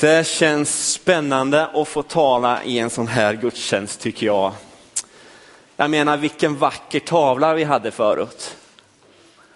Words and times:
Det 0.00 0.26
känns 0.26 0.92
spännande 0.92 1.66
att 1.66 1.88
få 1.88 2.02
tala 2.02 2.64
i 2.64 2.78
en 2.78 2.90
sån 2.90 3.06
här 3.06 3.34
gudstjänst 3.34 4.00
tycker 4.00 4.26
jag. 4.26 4.52
Jag 5.76 5.90
menar 5.90 6.16
vilken 6.16 6.56
vacker 6.56 7.00
tavla 7.00 7.54
vi 7.54 7.64
hade 7.64 7.90
förut. 7.90 8.56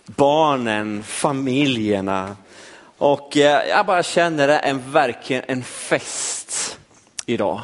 Barnen, 0.05 1.03
familjerna 1.03 2.37
och 2.99 3.37
eh, 3.37 3.69
jag 3.69 3.87
bara 3.87 4.03
känner 4.03 4.49
det 4.49 4.59
är 4.59 4.75
verkligen 4.75 5.43
en 5.47 5.63
fest 5.63 6.79
idag. 7.27 7.61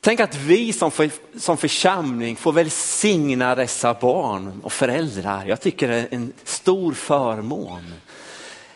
Tänk 0.00 0.20
att 0.20 0.34
vi 0.34 0.72
som, 0.72 0.90
för, 0.90 1.10
som 1.38 1.56
församling 1.56 2.36
får 2.36 2.52
välsigna 2.52 3.54
dessa 3.54 3.94
barn 3.94 4.60
och 4.62 4.72
föräldrar. 4.72 5.44
Jag 5.46 5.60
tycker 5.60 5.88
det 5.88 5.96
är 5.96 6.08
en 6.10 6.32
stor 6.44 6.92
förmån 6.92 7.94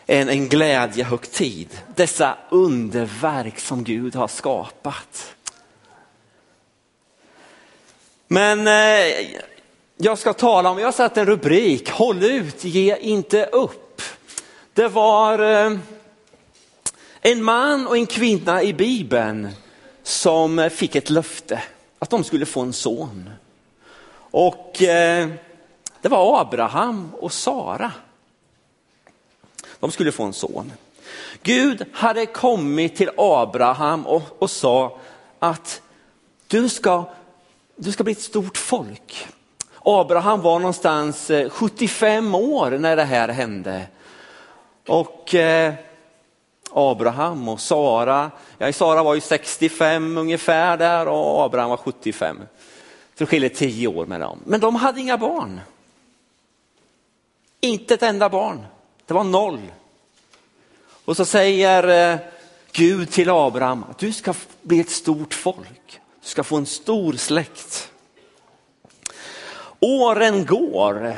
en, 0.05 0.29
en 0.29 0.49
glädjehögtid. 0.49 1.67
Dessa 1.95 2.37
underverk 2.49 3.59
som 3.59 3.83
Gud 3.83 4.15
har 4.15 4.27
skapat. 4.27 5.35
Men 8.27 8.67
eh, 8.67 9.27
jag 9.97 10.17
ska 10.17 10.33
tala 10.33 10.69
om, 10.69 10.79
jag 10.79 10.87
har 10.87 10.91
satt 10.91 11.17
en 11.17 11.25
rubrik, 11.25 11.89
håll 11.89 12.23
ut, 12.23 12.63
ge 12.63 12.97
inte 12.97 13.45
upp. 13.45 14.01
Det 14.73 14.87
var 14.87 15.39
eh, 15.39 15.77
en 17.21 17.43
man 17.43 17.87
och 17.87 17.97
en 17.97 18.05
kvinna 18.05 18.63
i 18.63 18.73
Bibeln 18.73 19.49
som 20.03 20.69
fick 20.73 20.95
ett 20.95 21.09
löfte 21.09 21.63
att 21.99 22.09
de 22.09 22.23
skulle 22.23 22.45
få 22.45 22.61
en 22.61 22.73
son. 22.73 23.29
Och 24.31 24.81
eh, 24.81 25.29
det 26.01 26.09
var 26.09 26.41
Abraham 26.41 27.11
och 27.13 27.33
Sara. 27.33 27.91
De 29.79 29.91
skulle 29.91 30.11
få 30.11 30.23
en 30.23 30.33
son. 30.33 30.71
Gud 31.43 31.85
hade 31.93 32.25
kommit 32.25 32.95
till 32.95 33.09
Abraham 33.17 34.07
och, 34.07 34.21
och 34.39 34.51
sa 34.51 34.97
att 35.39 35.81
du 36.47 36.69
ska, 36.69 37.05
du 37.75 37.91
ska 37.91 38.03
bli 38.03 38.13
ett 38.13 38.21
stort 38.21 38.57
folk. 38.57 39.27
Abraham 39.83 40.41
var 40.41 40.59
någonstans 40.59 41.29
eh, 41.29 41.49
75 41.49 42.35
år 42.35 42.71
när 42.71 42.95
det 42.95 43.03
här 43.03 43.27
hände. 43.27 43.87
Och 44.87 45.35
eh, 45.35 45.73
Abraham 46.71 47.49
och 47.49 47.59
Sara, 47.59 48.31
ja 48.57 48.73
Sara 48.73 49.03
var 49.03 49.15
ju 49.15 49.21
65 49.21 50.17
ungefär 50.17 50.77
där 50.77 51.07
och 51.07 51.45
Abraham 51.45 51.69
var 51.69 51.77
75. 51.77 52.37
Så 52.37 53.23
det 53.23 53.25
skiljer 53.25 53.49
10 53.49 53.87
år 53.87 54.05
med 54.05 54.21
dem. 54.21 54.39
Men 54.45 54.59
de 54.59 54.75
hade 54.75 55.01
inga 55.01 55.17
barn. 55.17 55.61
Inte 57.59 57.93
ett 57.93 58.03
enda 58.03 58.29
barn. 58.29 58.65
Det 59.05 59.13
var 59.13 59.23
noll. 59.23 59.61
Och 61.05 61.17
så 61.17 61.25
säger 61.25 62.11
eh, 62.13 62.19
Gud 62.71 63.11
till 63.11 63.29
Abraham 63.29 63.83
att 63.89 63.97
du 63.97 64.13
ska 64.13 64.33
bli 64.61 64.79
ett 64.79 64.89
stort 64.89 65.33
folk. 65.33 65.99
Du 66.21 66.27
ska 66.27 66.43
få 66.43 66.57
en 66.57 66.65
stor 66.65 67.13
släkt. 67.13 67.91
Åren 69.79 70.45
går. 70.45 71.17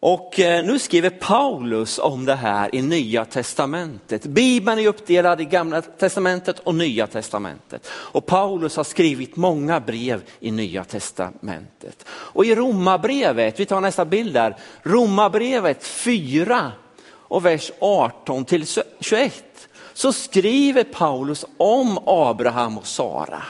Och 0.00 0.40
eh, 0.40 0.64
nu 0.64 0.78
skriver 0.78 1.10
Paulus 1.10 1.98
om 1.98 2.24
det 2.24 2.34
här 2.34 2.74
i 2.74 2.82
Nya 2.82 3.24
Testamentet. 3.24 4.26
Bibeln 4.26 4.78
är 4.78 4.86
uppdelad 4.86 5.40
i 5.40 5.44
Gamla 5.44 5.82
Testamentet 5.82 6.58
och 6.58 6.74
Nya 6.74 7.06
Testamentet. 7.06 7.88
Och 7.88 8.26
Paulus 8.26 8.76
har 8.76 8.84
skrivit 8.84 9.36
många 9.36 9.80
brev 9.80 10.22
i 10.40 10.50
Nya 10.50 10.84
Testamentet. 10.84 12.04
Och 12.08 12.44
i 12.44 12.54
Romarbrevet, 12.54 13.60
vi 13.60 13.66
tar 13.66 13.80
nästa 13.80 14.04
bild 14.04 14.34
där, 14.34 14.56
Romarbrevet 14.82 15.84
4 15.84 16.72
och 17.08 17.44
vers 17.44 17.70
18 17.80 18.44
till 18.44 18.66
21 19.00 19.44
så 19.92 20.12
skriver 20.12 20.84
Paulus 20.84 21.44
om 21.56 21.98
Abraham 22.06 22.78
och 22.78 22.86
Sara. 22.86 23.42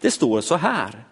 Det 0.00 0.10
står 0.10 0.40
så 0.40 0.56
här. 0.56 1.07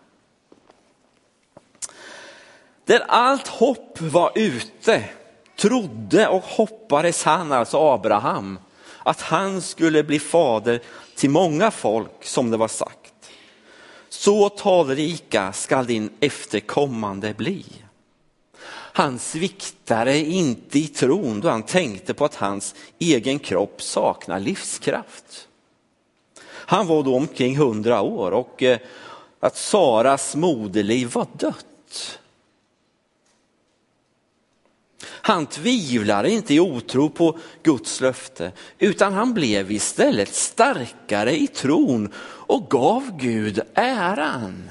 Där 2.86 3.04
allt 3.08 3.48
hopp 3.48 4.00
var 4.00 4.32
ute 4.34 5.04
trodde 5.56 6.28
och 6.28 6.42
hoppades 6.42 7.24
han, 7.24 7.52
alltså 7.52 7.78
Abraham, 7.78 8.58
att 8.98 9.20
han 9.20 9.62
skulle 9.62 10.02
bli 10.02 10.18
fader 10.18 10.80
till 11.14 11.30
många 11.30 11.70
folk 11.70 12.24
som 12.24 12.50
det 12.50 12.56
var 12.56 12.68
sagt. 12.68 13.12
Så 14.08 14.48
talrika 14.48 15.52
skall 15.52 15.86
din 15.86 16.10
efterkommande 16.20 17.34
bli. 17.34 17.64
Han 18.92 19.18
sviktade 19.18 20.18
inte 20.18 20.78
i 20.78 20.88
tron 20.88 21.40
då 21.40 21.48
han 21.48 21.62
tänkte 21.62 22.14
på 22.14 22.24
att 22.24 22.34
hans 22.34 22.74
egen 22.98 23.38
kropp 23.38 23.82
saknar 23.82 24.40
livskraft. 24.40 25.48
Han 26.44 26.86
var 26.86 27.02
då 27.02 27.16
omkring 27.16 27.56
hundra 27.56 28.00
år 28.00 28.30
och 28.30 28.62
eh, 28.62 28.78
att 29.40 29.56
Saras 29.56 30.36
moderliv 30.36 31.12
var 31.12 31.26
dött. 31.32 32.18
Han 35.02 35.46
tvivlade 35.46 36.30
inte 36.30 36.54
i 36.54 36.60
otro 36.60 37.10
på 37.10 37.38
Guds 37.62 38.00
löfte, 38.00 38.52
utan 38.78 39.12
han 39.12 39.34
blev 39.34 39.72
istället 39.72 40.34
starkare 40.34 41.36
i 41.36 41.46
tron 41.46 42.12
och 42.22 42.70
gav 42.70 43.16
Gud 43.16 43.60
äran. 43.74 44.70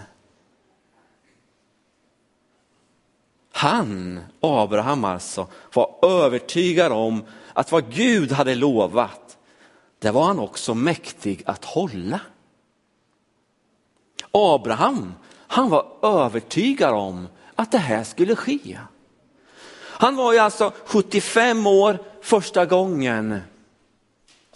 Han, 3.51 4.19
Abraham 4.39 5.03
alltså, 5.03 5.47
var 5.73 5.95
övertygad 6.01 6.91
om 6.91 7.23
att 7.53 7.71
vad 7.71 7.93
Gud 7.93 8.31
hade 8.31 8.55
lovat, 8.55 9.37
det 9.99 10.11
var 10.11 10.23
han 10.23 10.39
också 10.39 10.73
mäktig 10.73 11.43
att 11.45 11.65
hålla. 11.65 12.19
Abraham, 14.31 15.13
han 15.47 15.69
var 15.69 15.87
övertygad 16.01 16.93
om 16.93 17.27
att 17.55 17.71
det 17.71 17.77
här 17.77 18.03
skulle 18.03 18.35
ske. 18.35 18.79
Han 19.97 20.15
var 20.15 20.33
ju 20.33 20.39
alltså 20.39 20.73
75 20.85 21.67
år 21.67 21.99
första 22.21 22.65
gången 22.65 23.39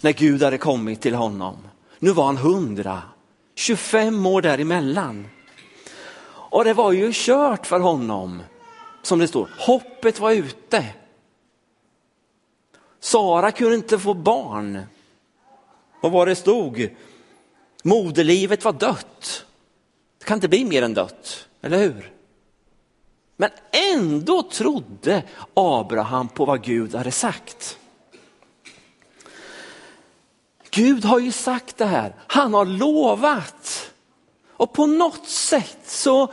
när 0.00 0.12
Gud 0.12 0.42
hade 0.42 0.58
kommit 0.58 1.00
till 1.00 1.14
honom. 1.14 1.56
Nu 1.98 2.10
var 2.10 2.24
han 2.24 2.36
100, 2.36 3.02
25 3.54 4.26
år 4.26 4.42
däremellan. 4.42 5.28
Och 6.50 6.64
det 6.64 6.74
var 6.74 6.92
ju 6.92 7.10
kört 7.14 7.66
för 7.66 7.80
honom 7.80 8.42
som 9.02 9.18
det 9.18 9.28
står, 9.28 9.48
hoppet 9.58 10.20
var 10.20 10.32
ute. 10.32 10.84
Sara 13.00 13.52
kunde 13.52 13.74
inte 13.74 13.98
få 13.98 14.14
barn. 14.14 14.82
Vad 16.02 16.12
var 16.12 16.26
det 16.26 16.34
stod? 16.34 16.88
Moderlivet 17.82 18.64
var 18.64 18.72
dött. 18.72 19.44
Det 20.18 20.24
kan 20.24 20.36
inte 20.36 20.48
bli 20.48 20.64
mer 20.64 20.82
än 20.82 20.94
dött, 20.94 21.48
eller 21.62 21.78
hur? 21.78 22.12
Men 23.40 23.50
ändå 23.94 24.42
trodde 24.42 25.22
Abraham 25.54 26.28
på 26.28 26.44
vad 26.44 26.64
Gud 26.64 26.94
hade 26.94 27.12
sagt. 27.12 27.78
Gud 30.70 31.04
har 31.04 31.18
ju 31.18 31.32
sagt 31.32 31.76
det 31.76 31.84
här, 31.84 32.14
han 32.26 32.54
har 32.54 32.64
lovat. 32.64 33.90
Och 34.52 34.72
på 34.72 34.86
något 34.86 35.28
sätt 35.28 35.78
så 35.84 36.32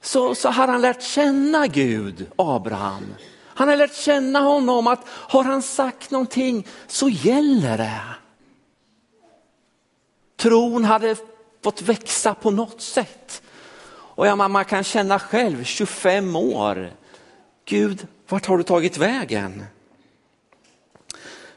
så, 0.00 0.34
så 0.34 0.48
har 0.48 0.68
han 0.68 0.80
lärt 0.80 1.02
känna 1.02 1.66
Gud, 1.66 2.26
Abraham. 2.36 3.14
Han 3.44 3.68
har 3.68 3.76
lärt 3.76 3.94
känna 3.94 4.40
honom 4.40 4.86
att 4.86 5.00
har 5.08 5.44
han 5.44 5.62
sagt 5.62 6.10
någonting 6.10 6.66
så 6.86 7.08
gäller 7.08 7.78
det. 7.78 8.00
Tron 10.36 10.84
hade 10.84 11.16
fått 11.64 11.82
växa 11.82 12.34
på 12.34 12.50
något 12.50 12.80
sätt. 12.80 13.42
Och 14.16 14.26
ja, 14.26 14.36
man 14.36 14.64
kan 14.64 14.84
känna 14.84 15.18
själv, 15.18 15.64
25 15.64 16.36
år, 16.36 16.90
Gud, 17.64 18.06
vart 18.28 18.46
har 18.46 18.58
du 18.58 18.64
tagit 18.64 18.98
vägen? 18.98 19.64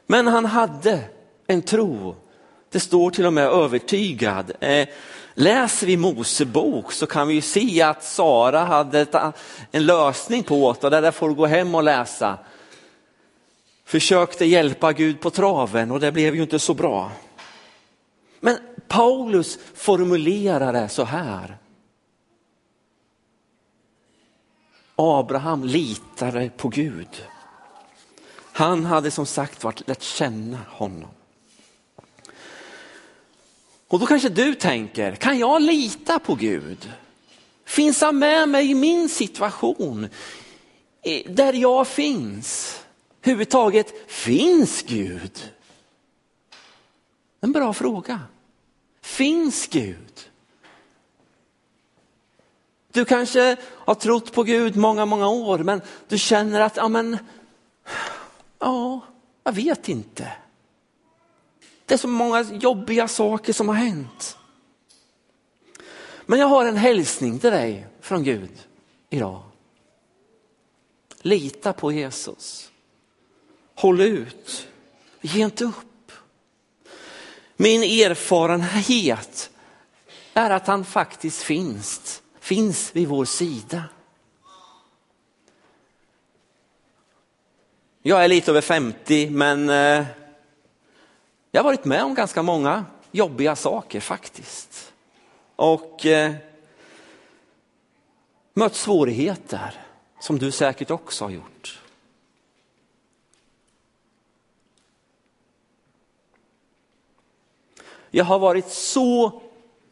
Men 0.06 0.28
han 0.28 0.46
hade 0.46 1.00
en 1.48 1.62
tro. 1.62 2.16
Det 2.72 2.80
står 2.80 3.12
till 3.12 3.26
och 3.26 3.34
med 3.34 3.48
övertygad. 3.48 4.52
Eh, 4.60 4.88
Läser 5.34 5.88
vi 5.88 5.98
Mosebok 5.98 6.92
så 6.92 7.08
kan 7.08 7.28
vi 7.28 7.42
se 7.42 7.82
att 7.82 8.04
Sara 8.04 8.60
hade 8.60 9.06
en 9.72 9.86
lösning 9.86 10.44
på 10.44 10.76
det, 10.82 10.90
det 10.90 11.02
där 11.02 11.12
får 11.12 11.30
du 11.30 11.36
gå 11.36 11.46
hem 11.46 11.76
och 11.76 11.84
läsa. 11.84 12.38
Försökte 13.86 14.46
hjälpa 14.46 14.94
Gud 14.94 15.20
på 15.20 15.30
traven 15.30 15.92
och 15.92 16.00
det 16.00 16.12
blev 16.12 16.36
ju 16.36 16.42
inte 16.42 16.60
så 16.60 16.74
bra. 16.74 17.12
Men 18.40 18.58
Paulus 18.88 19.60
formulerar 19.76 20.74
det 20.74 20.90
så 20.90 21.04
här. 21.04 21.59
Abraham 25.00 25.64
litade 25.64 26.50
på 26.50 26.70
Gud. 26.70 27.24
Han 28.52 28.86
hade 28.86 29.12
som 29.12 29.26
sagt 29.26 29.64
varit 29.64 29.88
lärt 29.88 30.02
känna 30.02 30.58
honom. 30.70 31.10
Och 33.88 34.00
då 34.00 34.06
kanske 34.06 34.30
du 34.30 34.56
tänker, 34.56 35.16
kan 35.16 35.40
jag 35.40 35.62
lita 35.62 36.20
på 36.20 36.36
Gud? 36.36 36.92
Finns 37.66 38.02
han 38.02 38.20
med 38.20 38.50
mig 38.50 38.72
i 38.72 38.76
min 38.76 39.10
situation? 39.10 40.08
Där 41.26 41.54
jag 41.54 41.88
finns? 41.88 42.80
huvudtaget 43.22 44.12
finns 44.12 44.82
Gud? 44.82 45.52
En 47.42 47.52
bra 47.52 47.74
fråga. 47.74 48.20
Finns 49.02 49.68
Gud? 49.68 50.29
Du 52.92 53.06
kanske 53.06 53.58
har 53.66 53.96
trott 53.96 54.32
på 54.32 54.44
Gud 54.44 54.76
många, 54.76 55.06
många 55.06 55.30
år 55.30 55.58
men 55.58 55.82
du 56.08 56.18
känner 56.18 56.60
att, 56.62 56.78
ja 56.78 56.88
men, 56.88 57.18
ja, 58.60 59.02
jag 59.44 59.52
vet 59.52 59.90
inte. 59.90 60.32
Det 61.86 61.94
är 61.94 61.98
så 61.98 62.08
många 62.08 62.42
jobbiga 62.42 63.08
saker 63.08 63.54
som 63.54 63.68
har 63.68 63.76
hänt. 63.76 64.38
Men 66.26 66.40
jag 66.40 66.48
har 66.48 66.66
en 66.66 66.78
hälsning 66.78 67.40
till 67.40 67.52
dig 67.52 67.88
från 68.02 68.24
Gud 68.24 68.68
idag. 69.10 69.44
Lita 71.22 71.74
på 71.74 71.92
Jesus. 71.92 72.72
Håll 73.76 74.02
ut. 74.02 74.68
Ge 75.22 75.44
inte 75.44 75.66
upp. 75.66 76.12
Min 77.56 77.84
erfarenhet 77.84 79.50
är 80.34 80.50
att 80.50 80.68
han 80.68 80.86
faktiskt 80.86 81.42
finns, 81.42 82.22
finns 82.50 82.96
vid 82.96 83.08
vår 83.08 83.26
sida. 83.26 83.84
Jag 88.02 88.24
är 88.24 88.28
lite 88.28 88.52
över 88.52 88.62
50 88.62 89.30
men 89.30 89.70
eh, 89.70 90.06
jag 91.52 91.60
har 91.60 91.64
varit 91.64 91.86
med 91.86 92.04
om 92.04 92.16
ganska 92.16 92.44
många 92.44 92.86
jobbiga 93.12 93.56
saker 93.56 94.00
faktiskt. 94.00 94.94
Och 95.56 96.06
eh, 96.06 96.34
mött 98.54 98.76
svårigheter 98.76 99.86
som 100.20 100.40
du 100.40 100.52
säkert 100.52 100.92
också 100.92 101.26
har 101.26 101.32
gjort. 101.32 101.82
Jag 108.12 108.26
har 108.26 108.40
varit 108.40 108.70
så 108.70 109.42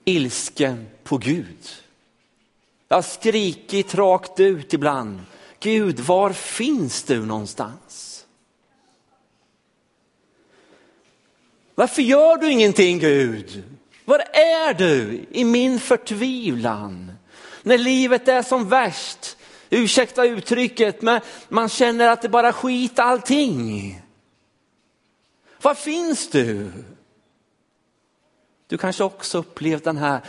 ilsken 0.06 0.88
på 1.04 1.18
Gud. 1.18 1.87
Jag 2.88 2.98
har 2.98 3.02
skrikit 3.02 3.96
rakt 3.96 4.40
ut 4.40 4.74
ibland. 4.74 5.20
Gud, 5.60 6.00
var 6.00 6.34
finns 6.34 7.04
du 7.04 7.26
någonstans? 7.26 8.26
Varför 11.76 12.02
gör 12.02 12.38
du 12.38 12.52
ingenting 12.52 13.00
Gud? 13.00 13.64
Var 14.06 14.20
är 14.34 14.74
du 14.74 15.26
i 15.32 15.44
min 15.44 15.80
förtvivlan? 15.80 17.12
När 17.64 17.78
livet 17.78 18.28
är 18.28 18.42
som 18.42 18.70
värst, 18.70 19.38
ursäkta 19.70 20.26
uttrycket, 20.26 21.02
men 21.02 21.22
man 21.50 21.70
känner 21.70 22.10
att 22.10 22.22
det 22.22 22.30
bara 22.30 22.54
skit 22.54 23.00
allting. 23.00 24.02
Var 25.62 25.74
finns 25.74 26.30
du? 26.30 26.72
Du 28.68 28.78
kanske 28.78 29.04
också 29.04 29.38
upplevt 29.38 29.84
den 29.84 29.98
här 29.98 30.22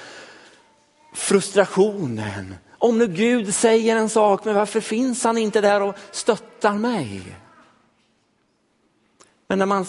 frustrationen. 1.12 2.54
Om 2.78 2.98
nu 2.98 3.06
Gud 3.06 3.54
säger 3.54 3.96
en 3.96 4.08
sak, 4.08 4.44
men 4.44 4.54
varför 4.54 4.80
finns 4.80 5.24
han 5.24 5.38
inte 5.38 5.60
där 5.60 5.82
och 5.82 5.96
stöttar 6.10 6.74
mig? 6.74 7.36
Men 9.46 9.58
när 9.58 9.66
man 9.66 9.86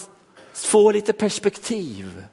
får 0.52 0.92
lite 0.92 1.12
perspektiv. 1.12 2.24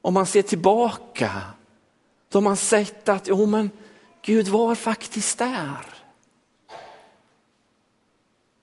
Om 0.00 0.14
man 0.14 0.26
ser 0.26 0.42
tillbaka, 0.42 1.40
då 2.28 2.36
har 2.36 2.42
man 2.42 2.56
sett 2.56 3.08
att 3.08 3.28
jo, 3.28 3.46
men 3.46 3.70
Gud 4.22 4.48
var 4.48 4.74
faktiskt 4.74 5.38
där. 5.38 5.86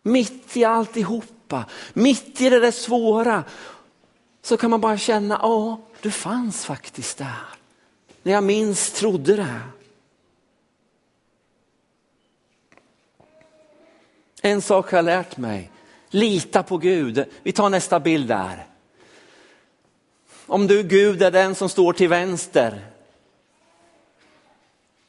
Mitt 0.04 0.58
i 0.58 0.64
alltihopa, 0.66 1.66
mitt 1.94 2.42
i 2.42 2.50
det 2.50 2.60
där 2.60 2.72
svåra, 2.72 3.44
så 4.42 4.58
kan 4.58 4.70
man 4.70 4.82
bara 4.82 4.98
känna, 4.98 5.40
ja, 5.42 5.80
du 6.02 6.12
fanns 6.12 6.66
faktiskt 6.66 7.18
där. 7.18 7.46
När 8.24 8.32
jag 8.34 8.44
minst 8.44 8.96
trodde 8.96 9.36
det. 9.36 9.62
En 14.42 14.62
sak 14.62 14.92
har 14.92 14.98
jag 14.98 15.06
lärt 15.06 15.38
mig, 15.38 15.72
lita 16.10 16.64
på 16.64 16.78
Gud. 16.78 17.26
Vi 17.44 17.52
tar 17.52 17.70
nästa 17.70 18.00
bild 18.00 18.28
där. 18.28 18.68
Om 20.46 20.68
du 20.68 20.84
Gud 20.84 21.24
är 21.24 21.32
den 21.32 21.56
som 21.56 21.70
står 21.70 21.94
till 21.94 22.10
vänster 22.10 22.92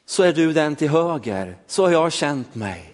så 0.05 0.23
är 0.23 0.33
du 0.33 0.53
den 0.53 0.75
till 0.75 0.89
höger. 0.89 1.57
Så 1.67 1.83
har 1.83 1.91
jag 1.91 2.13
känt 2.13 2.55
mig. 2.55 2.93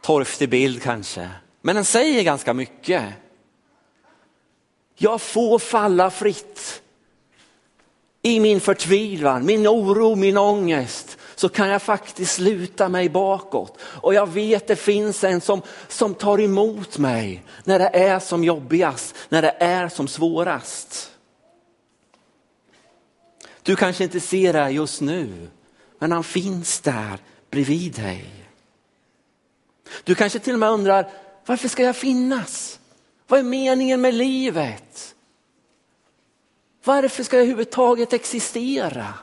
Torftig 0.00 0.48
bild 0.48 0.82
kanske, 0.82 1.30
men 1.60 1.74
den 1.74 1.84
säger 1.84 2.22
ganska 2.22 2.54
mycket. 2.54 3.14
Jag 5.00 5.20
får 5.20 5.58
falla 5.58 6.10
fritt. 6.10 6.82
I 8.22 8.40
min 8.40 8.60
förtvivlan, 8.60 9.46
min 9.46 9.66
oro, 9.66 10.14
min 10.14 10.36
ångest 10.38 11.18
så 11.34 11.48
kan 11.48 11.68
jag 11.68 11.82
faktiskt 11.82 12.38
luta 12.38 12.88
mig 12.88 13.08
bakåt. 13.08 13.78
Och 13.80 14.14
jag 14.14 14.28
vet 14.28 14.66
det 14.66 14.76
finns 14.76 15.24
en 15.24 15.40
som, 15.40 15.62
som 15.88 16.14
tar 16.14 16.40
emot 16.40 16.98
mig 16.98 17.44
när 17.64 17.78
det 17.78 17.88
är 17.88 18.18
som 18.18 18.44
jobbigast, 18.44 19.14
när 19.28 19.42
det 19.42 19.56
är 19.58 19.88
som 19.88 20.08
svårast. 20.08 21.10
Du 23.62 23.76
kanske 23.76 24.04
inte 24.04 24.20
ser 24.20 24.52
det 24.52 24.70
just 24.70 25.00
nu, 25.00 25.48
men 25.98 26.12
han 26.12 26.24
finns 26.24 26.80
där 26.80 27.18
bredvid 27.50 27.92
dig. 27.92 28.24
Du 30.04 30.14
kanske 30.14 30.38
till 30.38 30.52
och 30.52 30.58
med 30.58 30.70
undrar, 30.70 31.10
varför 31.46 31.68
ska 31.68 31.82
jag 31.82 31.96
finnas? 31.96 32.77
Vad 33.28 33.40
är 33.40 33.44
meningen 33.44 34.00
med 34.00 34.14
livet? 34.14 35.14
Varför 36.84 37.22
ska 37.22 37.36
jag 37.36 37.42
överhuvudtaget 37.42 38.12
existera? 38.12 39.14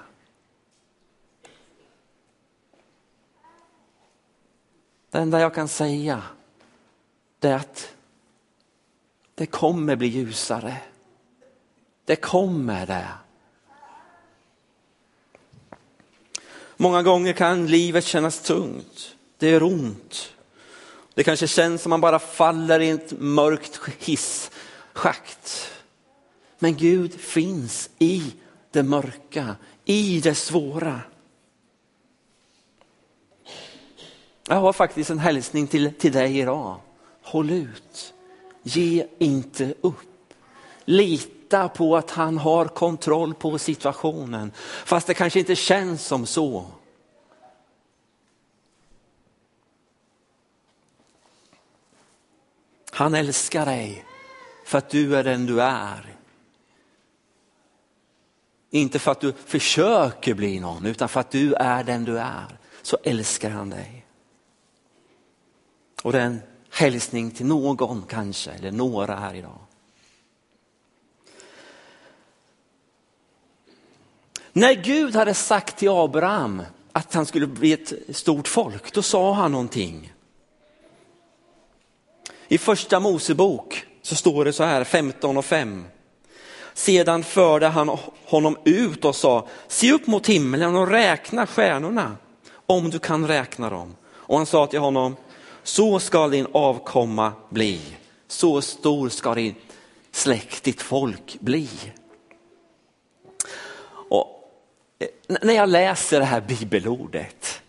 Det 5.09 5.17
enda 5.17 5.39
jag 5.39 5.53
kan 5.53 5.67
säga 5.67 6.23
det 7.39 7.49
är 7.49 7.55
att 7.55 7.95
det 9.35 9.45
kommer 9.45 9.95
bli 9.95 10.07
ljusare. 10.07 10.77
Det 12.05 12.15
kommer 12.15 12.85
det. 12.85 13.07
Många 16.77 17.03
gånger 17.03 17.33
kan 17.33 17.67
livet 17.67 18.05
kännas 18.05 18.39
tungt. 18.39 19.15
Det 19.37 19.47
är 19.47 19.63
ont. 19.63 20.34
Det 21.15 21.23
kanske 21.23 21.47
känns 21.47 21.81
som 21.81 21.89
man 21.89 22.01
bara 22.01 22.19
faller 22.19 22.79
i 22.79 22.89
ett 22.89 23.13
mörkt 23.19 23.79
hisschakt. 23.99 25.71
Men 26.59 26.75
Gud 26.75 27.19
finns 27.19 27.89
i 27.99 28.33
det 28.71 28.83
mörka, 28.83 29.55
i 29.85 30.19
det 30.19 30.35
svåra. 30.35 31.01
Jag 34.47 34.55
har 34.55 34.73
faktiskt 34.73 35.09
en 35.09 35.19
hälsning 35.19 35.67
till, 35.67 35.93
till 35.93 36.11
dig 36.11 36.39
idag. 36.39 36.79
Håll 37.21 37.51
ut. 37.51 38.13
Ge 38.63 39.07
inte 39.17 39.73
upp. 39.81 40.33
Lita 40.85 41.69
på 41.69 41.97
att 41.97 42.11
han 42.11 42.37
har 42.37 42.65
kontroll 42.65 43.33
på 43.33 43.57
situationen. 43.57 44.51
Fast 44.85 45.07
det 45.07 45.13
kanske 45.13 45.39
inte 45.39 45.55
känns 45.55 46.05
som 46.05 46.25
så. 46.25 46.65
Han 52.95 53.15
älskar 53.15 53.65
dig 53.65 54.05
för 54.65 54.77
att 54.77 54.89
du 54.89 55.15
är 55.15 55.23
den 55.23 55.45
du 55.45 55.61
är. 55.61 56.15
Inte 58.69 58.99
för 58.99 59.11
att 59.11 59.21
du 59.21 59.33
försöker 59.33 60.33
bli 60.33 60.59
någon 60.59 60.85
utan 60.85 61.09
för 61.09 61.19
att 61.19 61.31
du 61.31 61.53
är 61.53 61.83
den 61.83 62.05
du 62.05 62.19
är. 62.19 62.57
Så 62.81 62.97
älskar 63.03 63.49
han 63.49 63.69
dig. 63.69 64.05
Och 66.03 66.11
det 66.11 66.19
är 66.19 66.25
en 66.25 66.41
hälsning 66.69 67.31
till 67.31 67.45
någon 67.45 68.03
kanske, 68.03 68.51
eller 68.51 68.71
några 68.71 69.15
här 69.15 69.33
idag. 69.33 69.59
När 74.53 74.73
Gud 74.73 75.15
hade 75.15 75.33
sagt 75.33 75.77
till 75.77 75.89
Abraham 75.89 76.63
att 76.91 77.13
han 77.13 77.25
skulle 77.25 77.47
bli 77.47 77.73
ett 77.73 78.15
stort 78.15 78.47
folk, 78.47 78.93
då 78.93 79.01
sa 79.01 79.33
han 79.33 79.51
någonting. 79.51 80.14
I 82.47 82.57
första 82.57 82.99
Mosebok 82.99 83.85
så 84.01 84.15
står 84.15 84.45
det 84.45 84.53
så 84.53 84.63
här 84.63 84.83
15 84.83 85.37
och 85.37 85.45
5. 85.45 85.85
Sedan 86.73 87.23
förde 87.23 87.67
han 87.67 87.97
honom 88.25 88.57
ut 88.63 89.05
och 89.05 89.15
sa, 89.15 89.47
se 89.67 89.91
upp 89.91 90.07
mot 90.07 90.27
himlen 90.27 90.75
och 90.75 90.87
räkna 90.87 91.47
stjärnorna 91.47 92.17
om 92.65 92.89
du 92.89 92.99
kan 92.99 93.27
räkna 93.27 93.69
dem. 93.69 93.95
Och 94.05 94.37
han 94.37 94.45
sa 94.45 94.67
till 94.67 94.79
honom, 94.79 95.15
så 95.63 95.99
ska 95.99 96.27
din 96.27 96.47
avkomma 96.51 97.33
bli, 97.49 97.81
så 98.27 98.61
stor 98.61 99.09
ska 99.09 99.35
din 99.35 99.55
släkt, 100.11 100.63
ditt 100.63 100.81
folk 100.81 101.37
bli. 101.39 101.69
Och 104.09 104.49
eh, 104.99 105.37
när 105.41 105.53
jag 105.53 105.69
läser 105.69 106.19
det 106.19 106.25
här 106.25 106.41
bibelordet 106.41 107.61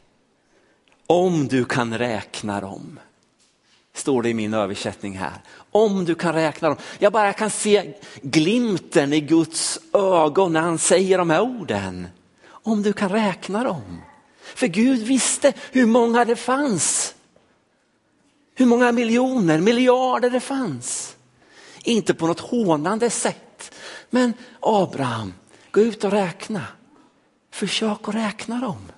Om 1.06 1.48
du 1.48 1.64
kan 1.64 1.98
räkna 1.98 2.60
dem. 2.60 3.00
Står 3.96 4.22
det 4.22 4.28
i 4.28 4.34
min 4.34 4.54
översättning 4.54 5.18
här. 5.18 5.32
Om 5.70 6.04
du 6.04 6.14
kan 6.14 6.32
räkna 6.32 6.68
dem. 6.68 6.78
Jag 6.98 7.12
bara 7.12 7.32
kan 7.32 7.50
se 7.50 7.94
glimten 8.22 9.12
i 9.12 9.20
Guds 9.20 9.78
ögon 9.92 10.52
när 10.52 10.60
han 10.60 10.78
säger 10.78 11.18
de 11.18 11.30
här 11.30 11.40
orden. 11.40 12.08
Om 12.48 12.82
du 12.82 12.92
kan 12.92 13.08
räkna 13.08 13.64
dem. 13.64 14.02
För 14.54 14.66
Gud 14.66 14.98
visste 14.98 15.52
hur 15.72 15.86
många 15.86 16.24
det 16.24 16.36
fanns. 16.36 17.14
Hur 18.54 18.66
många 18.66 18.92
miljoner, 18.92 19.60
miljarder 19.60 20.30
det 20.30 20.40
fanns. 20.40 21.16
Inte 21.84 22.14
på 22.14 22.26
något 22.26 22.40
hånande 22.40 23.10
sätt. 23.10 23.74
Men 24.10 24.32
Abraham, 24.60 25.34
gå 25.70 25.80
ut 25.80 26.04
och 26.04 26.10
räkna. 26.10 26.62
Försök 27.50 28.08
att 28.08 28.14
räkna 28.14 28.60
dem. 28.60 28.92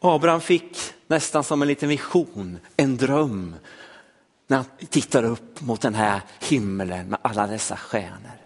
Abraham 0.00 0.40
fick 0.40 0.78
nästan 1.06 1.44
som 1.44 1.62
en 1.62 1.68
liten 1.68 1.88
vision, 1.88 2.58
en 2.76 2.96
dröm 2.96 3.54
när 4.46 4.56
han 4.56 4.66
tittar 4.90 5.24
upp 5.24 5.60
mot 5.60 5.80
den 5.80 5.94
här 5.94 6.20
himlen 6.40 7.08
med 7.08 7.18
alla 7.22 7.46
dessa 7.46 7.76
stjärnor. 7.76 8.38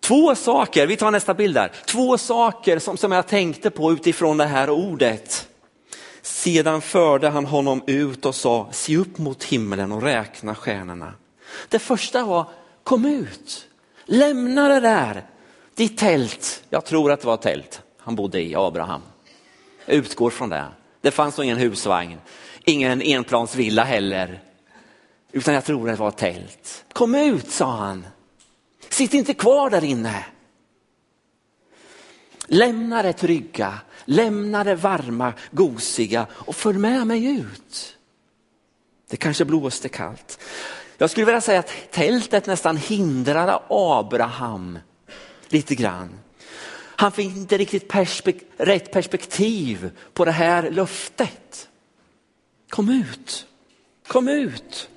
Två 0.00 0.34
saker, 0.34 0.86
vi 0.86 0.96
tar 0.96 1.10
nästa 1.10 1.34
bild 1.34 1.54
där, 1.54 1.72
två 1.86 2.18
saker 2.18 2.78
som, 2.78 2.96
som 2.96 3.12
jag 3.12 3.26
tänkte 3.26 3.70
på 3.70 3.92
utifrån 3.92 4.36
det 4.36 4.46
här 4.46 4.70
ordet. 4.70 5.48
Sedan 6.22 6.80
förde 6.80 7.28
han 7.28 7.46
honom 7.46 7.82
ut 7.86 8.26
och 8.26 8.34
sa, 8.34 8.68
se 8.72 8.96
upp 8.96 9.18
mot 9.18 9.44
himlen 9.44 9.92
och 9.92 10.02
räkna 10.02 10.54
stjärnorna. 10.54 11.12
Det 11.68 11.78
första 11.78 12.24
var, 12.24 12.46
kom 12.82 13.04
ut, 13.04 13.66
lämna 14.04 14.68
det 14.68 14.80
där, 14.80 15.26
ditt 15.74 15.98
tält. 15.98 16.62
Jag 16.70 16.84
tror 16.84 17.12
att 17.12 17.20
det 17.20 17.26
var 17.26 17.36
tält 17.36 17.82
han 17.98 18.16
bodde 18.16 18.42
i, 18.42 18.54
Abraham. 18.54 19.02
Jag 19.86 19.96
utgår 19.96 20.30
från 20.30 20.48
det. 20.48 20.66
Det 21.00 21.10
fanns 21.10 21.36
nog 21.36 21.44
ingen 21.44 21.58
husvagn, 21.58 22.18
ingen 22.64 23.02
enplansvilla 23.02 23.84
heller. 23.84 24.40
Utan 25.32 25.54
jag 25.54 25.64
tror 25.64 25.86
det 25.86 25.94
var 25.94 26.08
ett 26.08 26.16
tält. 26.16 26.84
Kom 26.92 27.14
ut, 27.14 27.50
sa 27.50 27.76
han. 27.76 28.06
Sitt 28.88 29.14
inte 29.14 29.34
kvar 29.34 29.70
där 29.70 29.84
inne. 29.84 30.24
Lämna 32.46 33.02
det 33.02 33.12
trygga, 33.12 33.78
lämna 34.04 34.64
det 34.64 34.74
varma, 34.74 35.32
gosiga 35.50 36.26
och 36.32 36.56
följ 36.56 36.78
med 36.78 37.06
mig 37.06 37.26
ut. 37.26 37.96
Det 39.10 39.16
kanske 39.16 39.44
blåste 39.44 39.88
kallt. 39.88 40.40
Jag 40.98 41.10
skulle 41.10 41.26
vilja 41.26 41.40
säga 41.40 41.58
att 41.58 41.72
tältet 41.90 42.46
nästan 42.46 42.76
hindrade 42.76 43.58
Abraham 43.68 44.78
lite 45.48 45.74
grann. 45.74 46.18
Han 46.96 47.12
fick 47.12 47.36
inte 47.36 47.58
riktigt 47.58 47.88
perspek 47.88 48.36
rätt 48.56 48.92
perspektiv 48.92 49.90
på 50.12 50.24
det 50.24 50.32
här 50.32 50.70
löftet. 50.70 51.68
Kom 52.68 52.88
ut, 52.88 53.46
kom 54.06 54.28
ut. 54.28 54.88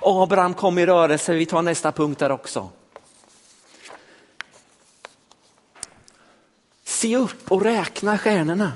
Abraham 0.00 0.54
kom 0.54 0.78
i 0.78 0.86
rörelse, 0.86 1.34
vi 1.34 1.46
tar 1.46 1.62
nästa 1.62 1.92
punkt 1.92 2.18
där 2.18 2.30
också. 2.30 2.70
Se 6.84 7.16
upp 7.16 7.52
och 7.52 7.62
räkna 7.62 8.18
stjärnorna. 8.18 8.72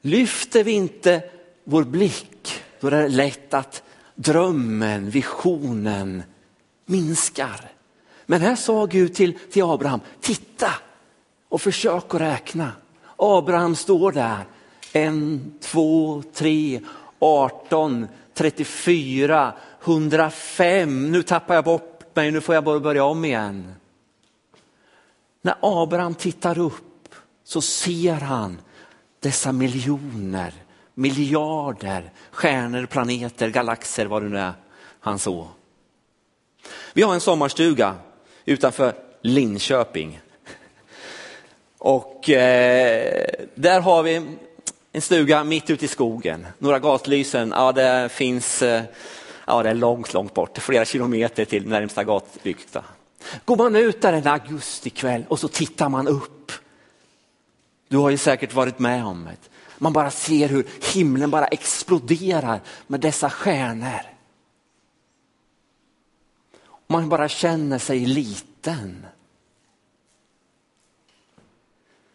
Lyfter 0.00 0.64
vi 0.64 0.72
inte 0.72 1.30
vår 1.64 1.84
blick, 1.84 2.62
då 2.80 2.86
är 2.86 2.90
det 2.90 3.08
lätt 3.08 3.54
att 3.54 3.82
drömmen, 4.14 5.10
visionen 5.10 6.22
minskar. 6.88 7.70
Men 8.26 8.40
här 8.40 8.56
sa 8.56 8.86
Gud 8.86 9.14
till, 9.14 9.38
till 9.50 9.62
Abraham, 9.62 10.00
titta 10.20 10.70
och 11.48 11.60
försök 11.60 12.14
att 12.14 12.20
räkna. 12.20 12.72
Abraham 13.16 13.76
står 13.76 14.12
där, 14.12 14.44
en, 14.92 15.52
två, 15.60 16.22
tre, 16.34 16.80
arton, 17.18 18.06
trettiofyra, 18.34 19.52
hundrafem. 19.80 21.12
Nu 21.12 21.22
tappar 21.22 21.54
jag 21.54 21.64
bort 21.64 22.16
mig, 22.16 22.30
nu 22.30 22.40
får 22.40 22.54
jag 22.54 22.64
bara 22.64 22.80
börja 22.80 23.04
om 23.04 23.24
igen. 23.24 23.74
När 25.42 25.54
Abraham 25.60 26.14
tittar 26.14 26.58
upp 26.58 27.14
så 27.44 27.60
ser 27.60 28.14
han 28.14 28.60
dessa 29.20 29.52
miljoner, 29.52 30.54
miljarder 30.94 32.12
stjärnor, 32.30 32.86
planeter, 32.86 33.48
galaxer, 33.48 34.06
vad 34.06 34.22
det 34.22 34.28
nu 34.28 34.38
är 34.38 34.52
han 35.00 35.18
såg. 35.18 35.46
Vi 36.98 37.02
har 37.02 37.14
en 37.14 37.20
sommarstuga 37.20 37.94
utanför 38.44 38.94
Linköping. 39.22 40.20
Och 41.78 42.30
eh, 42.30 43.26
där 43.54 43.80
har 43.80 44.02
vi 44.02 44.22
en 44.92 45.00
stuga 45.00 45.44
mitt 45.44 45.70
ute 45.70 45.84
i 45.84 45.88
skogen. 45.88 46.46
Några 46.58 46.78
gatlysen, 46.78 47.52
ja 47.56 47.72
det 47.72 48.08
finns, 48.12 48.62
eh, 48.62 48.82
ja 49.46 49.62
det 49.62 49.70
är 49.70 49.74
långt, 49.74 50.14
långt 50.14 50.34
bort, 50.34 50.58
flera 50.58 50.84
kilometer 50.84 51.44
till 51.44 51.68
närmsta 51.68 52.04
gatlykta. 52.04 52.84
Går 53.44 53.56
man 53.56 53.76
ut 53.76 54.02
där 54.02 54.12
en 54.12 54.26
augustikväll 54.26 55.24
och 55.28 55.38
så 55.38 55.48
tittar 55.48 55.88
man 55.88 56.08
upp. 56.08 56.52
Du 57.88 57.96
har 57.96 58.10
ju 58.10 58.16
säkert 58.16 58.54
varit 58.54 58.78
med 58.78 59.06
om 59.06 59.24
det. 59.24 59.48
Man 59.78 59.92
bara 59.92 60.10
ser 60.10 60.48
hur 60.48 60.66
himlen 60.94 61.30
bara 61.30 61.46
exploderar 61.46 62.60
med 62.86 63.00
dessa 63.00 63.30
stjärnor. 63.30 64.17
Man 66.88 67.08
bara 67.08 67.28
känner 67.28 67.78
sig 67.78 68.06
liten. 68.06 69.06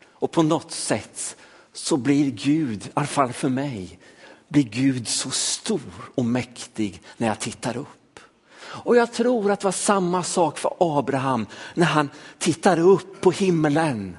Och 0.05 0.31
på 0.31 0.43
något 0.43 0.71
sätt 0.71 1.35
så 1.73 1.97
blir 1.97 2.31
Gud, 2.31 2.85
i 2.85 2.89
alla 2.93 3.07
fall 3.07 3.33
för 3.33 3.49
mig, 3.49 3.99
blir 4.47 4.63
Gud 4.63 5.07
så 5.07 5.31
stor 5.31 6.11
och 6.15 6.25
mäktig 6.25 7.01
när 7.17 7.27
jag 7.27 7.39
tittar 7.39 7.77
upp. 7.77 8.19
Och 8.59 8.95
jag 8.95 9.13
tror 9.13 9.51
att 9.51 9.59
det 9.59 9.65
var 9.65 9.71
samma 9.71 10.23
sak 10.23 10.57
för 10.57 10.73
Abraham 10.79 11.45
när 11.73 11.85
han 11.85 12.09
tittade 12.37 12.81
upp 12.81 13.21
på 13.21 13.31
himlen. 13.31 14.17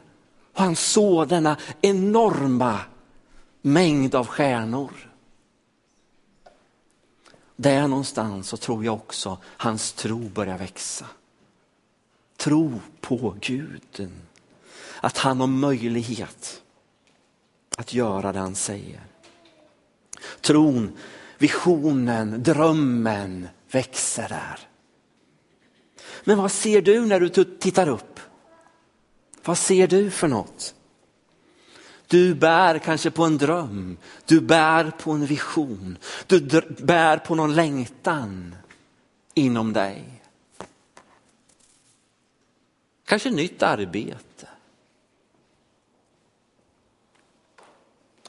Och 0.53 0.63
han 0.63 0.77
såg 0.77 1.29
denna 1.29 1.57
enorma 1.81 2.81
mängd 3.63 4.15
av 4.15 4.27
stjärnor. 4.27 5.13
Där 7.57 7.89
någonstans 7.89 8.49
så 8.49 8.57
tror 8.57 8.85
jag 8.85 8.95
också 8.95 9.39
hans 9.45 9.93
tro 9.93 10.19
börjar 10.19 10.59
växa. 10.59 11.07
Tro 12.37 12.81
på 13.01 13.37
Guden. 13.41 14.13
Att 15.01 15.19
han 15.19 15.41
har 15.41 15.47
möjlighet 15.47 16.63
att 17.77 17.95
göra 17.95 18.33
det 18.33 18.39
han 18.39 18.55
säger. 18.55 19.01
Tron, 20.41 20.97
visionen, 21.39 22.43
drömmen 22.43 23.49
växer 23.71 24.29
där. 24.29 24.59
Men 26.25 26.39
vad 26.39 26.53
ser 26.53 26.83
du 26.83 27.07
när 27.07 27.21
du 27.21 27.29
tittar 27.45 27.89
upp? 27.89 28.21
Vad 29.45 29.59
ser 29.59 29.87
du 29.87 30.11
för 30.11 30.29
något? 30.29 30.75
Du 32.07 32.35
bär 32.35 32.79
kanske 32.79 33.11
på 33.11 33.25
en 33.25 33.39
dröm, 33.39 33.97
du 34.27 34.41
bär 34.41 34.91
på 34.91 35.13
en 35.13 35.27
vision, 35.27 35.99
du 36.27 36.41
bär 36.79 37.19
på 37.19 37.35
någon 37.35 37.55
längtan 37.55 38.57
inom 39.35 39.73
dig. 39.73 40.23
Kanske 43.05 43.31
nytt 43.31 43.63
arbete. 43.63 44.49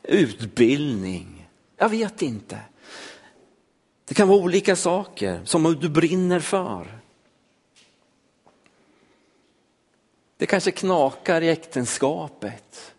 Utbildning, 0.03 1.47
jag 1.77 1.89
vet 1.89 2.21
inte. 2.21 2.59
Det 4.05 4.13
kan 4.13 4.27
vara 4.27 4.39
olika 4.39 4.75
saker 4.75 5.41
som 5.45 5.77
du 5.81 5.89
brinner 5.89 6.39
för. 6.39 6.99
Det 10.37 10.45
kanske 10.45 10.71
knakar 10.71 11.41
i 11.41 11.49
äktenskapet 11.49 12.93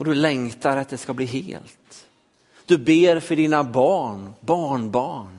och 0.00 0.06
du 0.06 0.14
längtar 0.14 0.76
att 0.76 0.88
det 0.88 0.98
ska 0.98 1.14
bli 1.14 1.26
helt. 1.26 2.06
Du 2.66 2.78
ber 2.78 3.20
för 3.20 3.36
dina 3.36 3.64
barn, 3.64 4.34
barnbarn. 4.40 5.38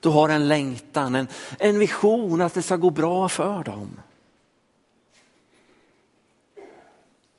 Du 0.00 0.08
har 0.08 0.28
en 0.28 0.48
längtan, 0.48 1.14
en, 1.14 1.28
en 1.58 1.78
vision 1.78 2.40
att 2.40 2.54
det 2.54 2.62
ska 2.62 2.76
gå 2.76 2.90
bra 2.90 3.28
för 3.28 3.64
dem. 3.64 4.00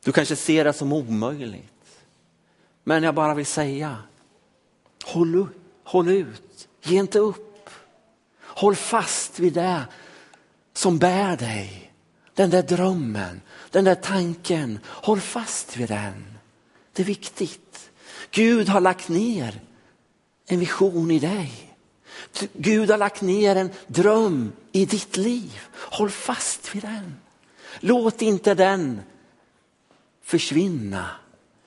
Du 0.04 0.12
kanske 0.12 0.36
ser 0.36 0.64
det 0.64 0.74
som 0.74 0.94
omöjligt. 0.94 2.04
Men 2.84 3.04
jag 3.04 3.16
bara 3.16 3.34
vill 3.34 3.46
säga, 3.46 3.98
håll, 5.06 5.48
håll 5.84 6.10
ut, 6.10 6.68
ge 6.82 7.00
inte 7.00 7.20
upp. 7.20 7.70
Håll 8.40 8.76
fast 8.76 9.40
vid 9.40 9.54
det 9.54 9.82
som 10.74 10.98
bär 10.98 11.38
dig, 11.38 11.94
den 12.34 12.50
där 12.50 12.64
drömmen, 12.64 13.42
den 13.74 13.84
där 13.84 13.96
tanken, 13.96 14.80
håll 14.86 15.20
fast 15.20 15.78
vid 15.78 15.90
den. 15.90 16.38
Det 16.94 17.02
är 17.02 17.06
viktigt. 17.06 17.90
Gud 18.32 18.70
har 18.70 18.82
lagt 18.82 19.10
ner 19.10 19.62
en 20.46 20.60
vision 20.60 21.12
i 21.12 21.20
dig. 21.20 21.76
Gud 22.54 22.90
har 22.90 22.98
lagt 22.98 23.22
ner 23.22 23.56
en 23.56 23.70
dröm 23.88 24.52
i 24.72 24.86
ditt 24.86 25.18
liv. 25.18 25.60
Håll 25.74 26.10
fast 26.10 26.76
vid 26.76 26.82
den. 26.82 27.16
Låt 27.80 28.22
inte 28.22 28.54
den 28.54 29.02
försvinna 30.24 31.10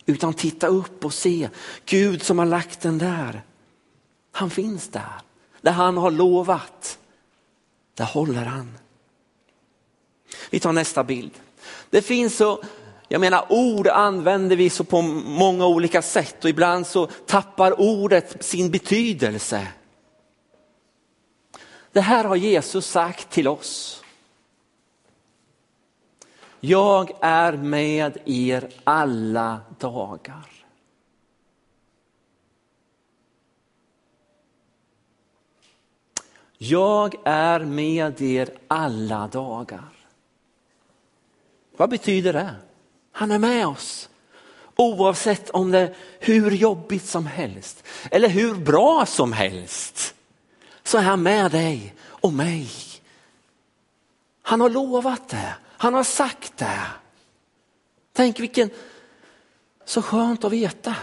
utan 0.06 0.34
titta 0.34 0.66
upp 0.66 1.04
och 1.04 1.14
se 1.14 1.48
Gud 1.84 2.22
som 2.22 2.38
har 2.38 2.46
lagt 2.46 2.80
den 2.80 2.98
där. 2.98 3.42
Han 4.32 4.50
finns 4.50 4.88
där. 4.88 5.20
Där 5.60 5.72
han 5.72 5.96
har 5.96 6.10
lovat, 6.10 6.98
där 7.94 8.04
håller 8.04 8.44
han. 8.44 8.78
Vi 10.50 10.60
tar 10.60 10.72
nästa 10.72 11.04
bild. 11.04 11.32
Det 11.96 12.02
finns 12.02 12.36
så, 12.36 12.62
jag 13.08 13.20
menar 13.20 13.46
ord 13.48 13.88
använder 13.88 14.56
vi 14.56 14.70
så 14.70 14.84
på 14.84 15.02
många 15.02 15.66
olika 15.66 16.02
sätt 16.02 16.44
och 16.44 16.50
ibland 16.50 16.86
så 16.86 17.06
tappar 17.06 17.80
ordet 17.80 18.44
sin 18.44 18.70
betydelse. 18.70 19.68
Det 21.92 22.00
här 22.00 22.24
har 22.24 22.36
Jesus 22.36 22.86
sagt 22.86 23.30
till 23.30 23.48
oss. 23.48 24.02
Jag 26.60 27.12
är 27.20 27.52
med 27.52 28.18
er 28.24 28.68
alla 28.84 29.60
dagar. 29.78 30.64
Jag 36.58 37.14
är 37.24 37.60
med 37.60 38.20
er 38.20 38.50
alla 38.68 39.28
dagar. 39.28 39.95
Vad 41.76 41.90
betyder 41.90 42.32
det? 42.32 42.54
Han 43.12 43.30
är 43.30 43.38
med 43.38 43.66
oss. 43.66 44.08
Oavsett 44.76 45.50
om 45.50 45.70
det 45.70 45.78
är 45.78 45.94
hur 46.20 46.50
jobbigt 46.50 47.06
som 47.06 47.26
helst 47.26 47.84
eller 48.10 48.28
hur 48.28 48.54
bra 48.54 49.06
som 49.06 49.32
helst 49.32 50.14
så 50.82 50.98
är 50.98 51.02
han 51.02 51.22
med 51.22 51.50
dig 51.50 51.94
och 52.02 52.32
mig. 52.32 52.70
Han 54.42 54.60
har 54.60 54.70
lovat 54.70 55.28
det, 55.28 55.54
han 55.64 55.94
har 55.94 56.04
sagt 56.04 56.56
det. 56.56 56.80
Tänk 58.12 58.40
vilken, 58.40 58.70
så 59.84 60.02
skönt 60.02 60.44
att 60.44 60.52
veta. 60.52 60.94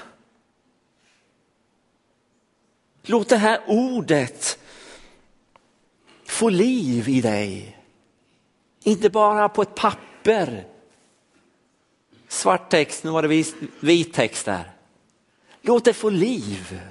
Låt 3.02 3.30
det 3.30 3.38
här 3.38 3.62
ordet 3.68 4.60
få 6.26 6.50
liv 6.50 7.10
i 7.10 7.22
dig. 7.22 7.78
Inte 8.84 9.10
bara 9.10 9.50
på 9.50 9.62
ett 9.62 9.76
papper. 9.76 10.13
Svart 12.28 12.70
text, 12.70 13.04
nu 13.04 13.12
var 13.12 13.22
det 13.22 13.46
vit 13.80 14.14
text 14.14 14.46
där. 14.46 14.72
Låt 15.62 15.86
det 15.86 15.94
få 15.94 16.10
liv 16.10 16.82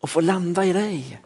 och 0.00 0.10
få 0.10 0.20
landa 0.20 0.64
i 0.64 0.72
dig. 0.72 1.20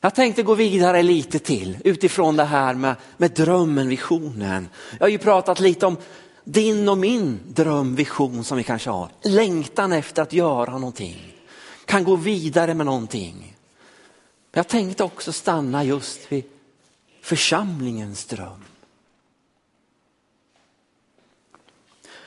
Jag 0.00 0.14
tänkte 0.14 0.42
gå 0.42 0.54
vidare 0.54 1.02
lite 1.02 1.38
till 1.38 1.78
utifrån 1.84 2.36
det 2.36 2.44
här 2.44 2.74
med, 2.74 2.96
med 3.16 3.30
drömmen, 3.30 3.88
visionen. 3.88 4.68
Jag 4.98 5.04
har 5.04 5.08
ju 5.08 5.18
pratat 5.18 5.60
lite 5.60 5.86
om 5.86 5.96
din 6.44 6.88
och 6.88 6.98
min 6.98 7.40
dröm, 7.46 7.94
vision 7.94 8.44
som 8.44 8.56
vi 8.56 8.64
kanske 8.64 8.90
har. 8.90 9.08
Längtan 9.22 9.92
efter 9.92 10.22
att 10.22 10.32
göra 10.32 10.78
någonting. 10.78 11.32
Kan 11.84 12.04
gå 12.04 12.16
vidare 12.16 12.74
med 12.74 12.86
någonting. 12.86 13.56
Jag 14.52 14.68
tänkte 14.68 15.04
också 15.04 15.32
stanna 15.32 15.84
just 15.84 16.32
vid 16.32 16.44
församlingens 17.26 18.24
dröm. 18.24 18.64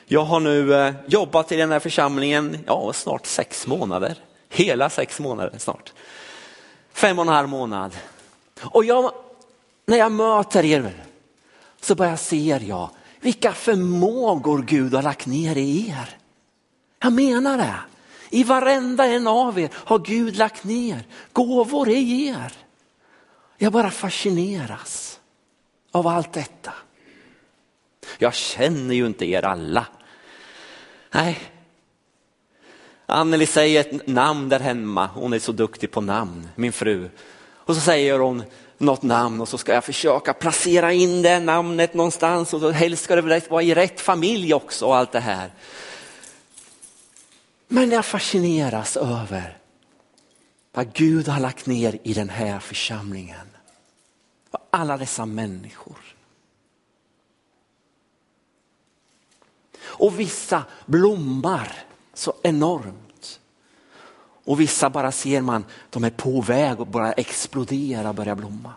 Jag 0.04 0.24
har 0.24 0.40
nu 0.40 0.74
eh, 0.74 0.94
jobbat 1.06 1.52
i 1.52 1.56
den 1.56 1.72
här 1.72 1.80
församlingen 1.80 2.58
ja, 2.66 2.92
snart 2.92 3.26
sex 3.26 3.66
månader. 3.66 4.18
Hela 4.48 4.90
sex 4.90 5.20
månader 5.20 5.58
snart. 5.58 5.92
Fem 6.92 7.18
och 7.18 7.24
en 7.24 7.28
halv 7.28 7.48
månad. 7.48 7.96
Och 8.62 8.84
jag, 8.84 9.12
när 9.86 9.96
jag 9.96 10.12
möter 10.12 10.64
er 10.64 11.04
så 11.80 11.94
börjar 11.94 12.16
ser 12.16 12.60
jag 12.60 12.90
vilka 13.20 13.52
förmågor 13.52 14.62
Gud 14.62 14.94
har 14.94 15.02
lagt 15.02 15.26
ner 15.26 15.56
i 15.56 15.88
er. 15.88 16.16
Jag 17.02 17.12
menar 17.12 17.58
det. 17.58 17.76
I 18.30 18.44
varenda 18.44 19.06
en 19.06 19.26
av 19.26 19.58
er 19.58 19.70
har 19.74 19.98
Gud 19.98 20.36
lagt 20.36 20.64
ner 20.64 21.02
gåvor 21.32 21.88
i 21.88 22.26
er. 22.28 22.52
Jag 23.62 23.72
bara 23.72 23.90
fascineras 23.90 25.20
av 25.90 26.06
allt 26.06 26.32
detta. 26.32 26.72
Jag 28.18 28.34
känner 28.34 28.94
ju 28.94 29.06
inte 29.06 29.24
er 29.24 29.44
alla. 29.44 29.86
Nej. 31.10 31.38
Anneli 33.06 33.46
säger 33.46 33.80
ett 33.80 34.06
namn 34.06 34.48
där 34.48 34.60
hemma, 34.60 35.06
hon 35.06 35.32
är 35.32 35.38
så 35.38 35.52
duktig 35.52 35.90
på 35.90 36.00
namn, 36.00 36.48
min 36.54 36.72
fru. 36.72 37.10
Och 37.54 37.74
så 37.74 37.80
säger 37.80 38.18
hon 38.18 38.42
något 38.78 39.02
namn 39.02 39.40
och 39.40 39.48
så 39.48 39.58
ska 39.58 39.74
jag 39.74 39.84
försöka 39.84 40.32
placera 40.32 40.92
in 40.92 41.22
det 41.22 41.40
namnet 41.40 41.94
någonstans 41.94 42.54
och 42.54 42.72
helst 42.72 43.04
ska 43.04 43.16
det 43.16 43.50
vara 43.50 43.62
i 43.62 43.74
rätt 43.74 44.00
familj 44.00 44.54
också 44.54 44.86
och 44.86 44.96
allt 44.96 45.12
det 45.12 45.20
här. 45.20 45.50
Men 47.68 47.90
jag 47.90 48.04
fascineras 48.04 48.96
över 48.96 49.58
vad 50.72 50.92
Gud 50.92 51.28
har 51.28 51.40
lagt 51.40 51.66
ner 51.66 51.98
i 52.02 52.12
den 52.12 52.28
här 52.28 52.58
församlingen. 52.58 53.49
Alla 54.70 54.96
dessa 54.96 55.26
människor. 55.26 55.96
Och 59.82 60.20
vissa 60.20 60.64
blommar 60.86 61.72
så 62.14 62.34
enormt. 62.42 63.40
Och 64.44 64.60
vissa 64.60 64.90
bara 64.90 65.12
ser 65.12 65.40
man, 65.40 65.64
de 65.90 66.04
är 66.04 66.10
på 66.10 66.40
väg 66.40 66.80
att 66.80 66.88
bara 66.88 67.12
explodera, 67.12 68.12
börja 68.12 68.34
blomma. 68.34 68.72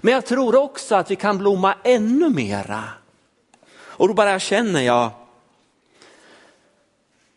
Men 0.00 0.14
jag 0.14 0.26
tror 0.26 0.56
också 0.56 0.94
att 0.94 1.10
vi 1.10 1.16
kan 1.16 1.38
blomma 1.38 1.74
ännu 1.84 2.28
mera. 2.28 2.84
Och 3.70 4.08
då 4.08 4.14
bara 4.14 4.38
känner 4.38 4.80
jag 4.80 5.10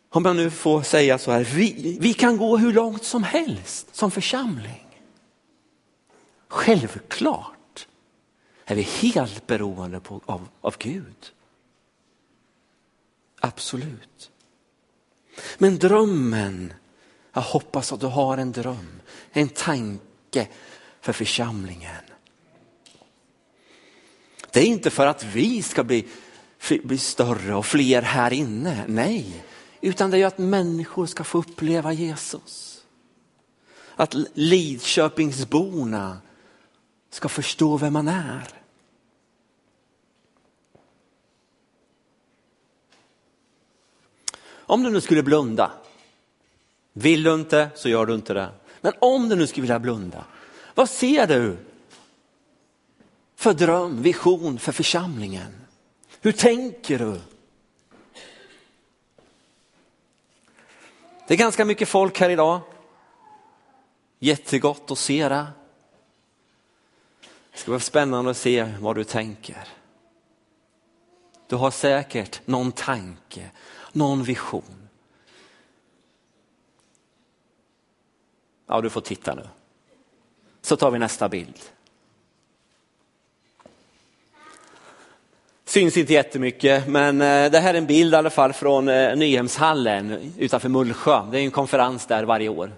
om 0.09 0.25
jag 0.25 0.35
nu 0.35 0.49
får 0.49 0.81
säga 0.81 1.17
så 1.17 1.31
här, 1.31 1.43
vi, 1.43 1.97
vi 2.01 2.13
kan 2.13 2.37
gå 2.37 2.57
hur 2.57 2.73
långt 2.73 3.03
som 3.03 3.23
helst 3.23 3.95
som 3.95 4.11
församling. 4.11 4.87
Självklart 6.47 7.60
är 8.71 8.75
vi 8.75 8.81
helt 8.81 9.47
beroende 9.47 9.99
på, 9.99 10.21
av, 10.25 10.47
av 10.61 10.75
Gud. 10.79 11.31
Absolut. 13.39 14.31
Men 15.57 15.79
drömmen, 15.79 16.73
jag 17.33 17.41
hoppas 17.41 17.93
att 17.93 17.99
du 17.99 18.05
har 18.05 18.37
en 18.37 18.51
dröm, 18.51 19.01
en 19.31 19.49
tanke 19.49 20.47
för 21.01 21.13
församlingen. 21.13 22.03
Det 24.51 24.59
är 24.59 24.65
inte 24.65 24.89
för 24.89 25.07
att 25.07 25.23
vi 25.23 25.63
ska 25.63 25.83
bli, 25.83 26.07
bli 26.83 26.97
större 26.97 27.55
och 27.55 27.65
fler 27.65 28.01
här 28.01 28.33
inne, 28.33 28.85
nej. 28.87 29.43
Utan 29.81 30.11
det 30.11 30.17
är 30.17 30.25
att 30.25 30.37
människor 30.37 31.05
ska 31.05 31.23
få 31.23 31.37
uppleva 31.37 31.93
Jesus. 31.93 32.83
Att 33.95 34.15
Lidköpingsborna 34.33 36.17
ska 37.09 37.29
förstå 37.29 37.77
vem 37.77 37.93
man 37.93 38.07
är. 38.07 38.60
Om 44.71 44.83
du 44.83 44.89
nu 44.89 45.01
skulle 45.01 45.23
blunda, 45.23 45.71
vill 46.93 47.23
du 47.23 47.33
inte 47.33 47.69
så 47.75 47.89
gör 47.89 48.05
du 48.05 48.15
inte 48.15 48.33
det. 48.33 48.49
Men 48.81 48.93
om 48.99 49.29
du 49.29 49.35
nu 49.35 49.47
skulle 49.47 49.61
vilja 49.61 49.79
blunda, 49.79 50.25
vad 50.75 50.89
ser 50.89 51.27
du 51.27 51.57
för 53.35 53.53
dröm, 53.53 54.01
vision 54.01 54.59
för 54.59 54.71
församlingen? 54.71 55.53
Hur 56.21 56.31
tänker 56.31 56.99
du? 56.99 57.19
Det 61.27 61.33
är 61.33 61.37
ganska 61.37 61.65
mycket 61.65 61.89
folk 61.89 62.19
här 62.19 62.29
idag. 62.29 62.59
Jättegott 64.19 64.91
att 64.91 64.97
se 64.97 65.29
det. 65.29 65.47
Det 67.51 67.57
ska 67.57 67.71
vara 67.71 67.79
spännande 67.79 68.31
att 68.31 68.37
se 68.37 68.73
vad 68.79 68.95
du 68.95 69.03
tänker. 69.03 69.67
Du 71.47 71.55
har 71.55 71.71
säkert 71.71 72.47
någon 72.47 72.71
tanke, 72.71 73.51
någon 73.93 74.23
vision. 74.23 74.89
Ja, 78.67 78.81
du 78.81 78.89
får 78.89 79.01
titta 79.01 79.35
nu. 79.35 79.47
Så 80.61 80.77
tar 80.77 80.91
vi 80.91 80.99
nästa 80.99 81.29
bild. 81.29 81.59
Syns 85.65 85.97
inte 85.97 86.13
jättemycket, 86.13 86.87
men 86.87 87.21
eh, 87.21 87.51
det 87.51 87.59
här 87.59 87.73
är 87.73 87.77
en 87.77 87.85
bild 87.85 88.13
i 88.13 88.17
alla 88.17 88.29
fall 88.29 88.53
från 88.53 88.87
eh, 88.87 89.15
Nyhemshallen 89.15 90.33
utanför 90.37 90.69
Mullsjö. 90.69 91.21
Det 91.31 91.39
är 91.39 91.43
en 91.43 91.51
konferens 91.51 92.05
där 92.05 92.23
varje 92.23 92.49
år. 92.49 92.71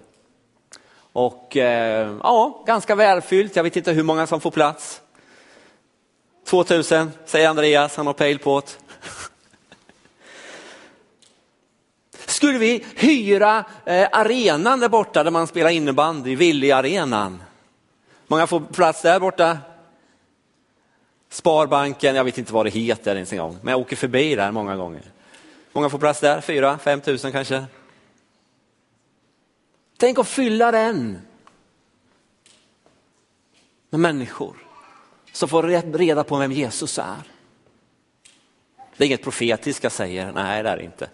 Och 1.12 1.56
eh, 1.56 2.16
ja, 2.22 2.64
ganska 2.66 2.94
välfyllt. 2.94 3.56
Jag 3.56 3.62
vet 3.62 3.76
inte 3.76 3.92
hur 3.92 4.02
många 4.02 4.26
som 4.26 4.40
får 4.40 4.50
plats. 4.50 5.00
2000 6.46 7.10
säger 7.24 7.48
Andreas, 7.48 7.96
han 7.96 8.06
har 8.06 8.14
pejl 8.14 8.38
på 8.38 8.60
det. 8.60 8.83
Skulle 12.34 12.58
vi 12.58 12.84
hyra 12.96 13.64
eh, 13.84 14.08
arenan 14.12 14.80
där 14.80 14.88
borta 14.88 15.24
där 15.24 15.30
man 15.30 15.46
spelar 15.46 15.70
innebandy, 15.70 16.36
Villi-arenan? 16.36 17.42
Många 18.26 18.46
får 18.46 18.60
plats 18.60 19.02
där 19.02 19.20
borta? 19.20 19.58
Sparbanken, 21.28 22.14
jag 22.14 22.24
vet 22.24 22.38
inte 22.38 22.52
vad 22.52 22.66
det 22.66 22.70
heter 22.70 23.14
ens 23.14 23.32
en 23.32 23.38
gång, 23.38 23.58
men 23.62 23.72
jag 23.72 23.80
åker 23.80 23.96
förbi 23.96 24.34
där 24.34 24.52
många 24.52 24.76
gånger. 24.76 25.02
Många 25.72 25.90
får 25.90 25.98
plats 25.98 26.20
där, 26.20 26.40
fyra, 26.40 26.78
fem 26.78 27.00
tusen 27.00 27.32
kanske. 27.32 27.64
Tänk 29.96 30.18
att 30.18 30.28
fylla 30.28 30.70
den 30.70 31.18
med 33.90 34.00
människor 34.00 34.56
som 35.32 35.48
får 35.48 35.62
reda 35.98 36.24
på 36.24 36.36
vem 36.36 36.52
Jesus 36.52 36.98
är. 36.98 37.22
Det 38.96 39.04
är 39.04 39.06
inget 39.06 39.22
profetiskt 39.22 39.82
jag 39.82 39.92
säger, 39.92 40.32
nej 40.32 40.62
det 40.62 40.68
är 40.70 40.76
det 40.76 40.84
inte. 40.84 41.08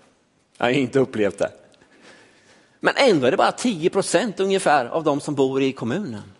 Jag 0.61 0.67
har 0.67 0.73
inte 0.73 0.99
upplevt 0.99 1.39
det. 1.39 1.53
Men 2.81 2.95
ändå 2.97 3.27
är 3.27 3.31
det 3.31 3.37
bara 3.37 3.53
10 3.53 3.91
procent 3.91 4.41
ungefär 4.41 4.87
av 4.87 5.05
de 5.05 5.21
som 5.21 5.35
bor 5.35 5.63
i 5.63 5.73
kommunen. 5.73 6.33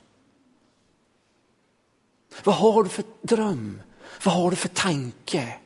Vad 2.45 2.55
har 2.55 2.83
du 2.83 2.89
för 2.89 3.05
dröm? 3.23 3.83
Vad 4.25 4.35
har 4.35 4.51
du 4.51 4.57
för 4.57 4.69
tanke 4.69 5.57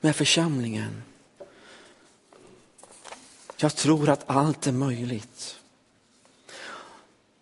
med 0.00 0.16
församlingen? 0.16 1.02
Jag 3.56 3.76
tror 3.76 4.08
att 4.08 4.30
allt 4.30 4.66
är 4.66 4.72
möjligt. 4.72 5.60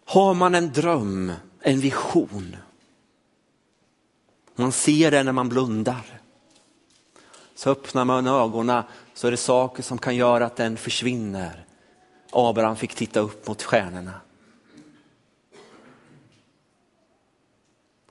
Har 0.05 0.35
man 0.35 0.55
en 0.55 0.73
dröm, 0.73 1.33
en 1.61 1.81
vision, 1.81 2.57
man 4.55 4.73
ser 4.73 5.11
det 5.11 5.23
när 5.23 5.33
man 5.33 5.49
blundar, 5.49 6.21
så 7.55 7.71
öppnar 7.71 8.05
man 8.05 8.27
ögonen 8.27 8.83
så 9.15 9.27
är 9.27 9.31
det 9.31 9.37
saker 9.37 9.83
som 9.83 9.99
kan 9.99 10.17
göra 10.17 10.47
att 10.47 10.57
den 10.57 10.77
försvinner. 10.77 11.65
Abraham 12.31 12.77
fick 12.77 12.95
titta 12.95 13.21
upp 13.21 13.49
mot 13.49 13.63
stjärnorna. 13.63 14.21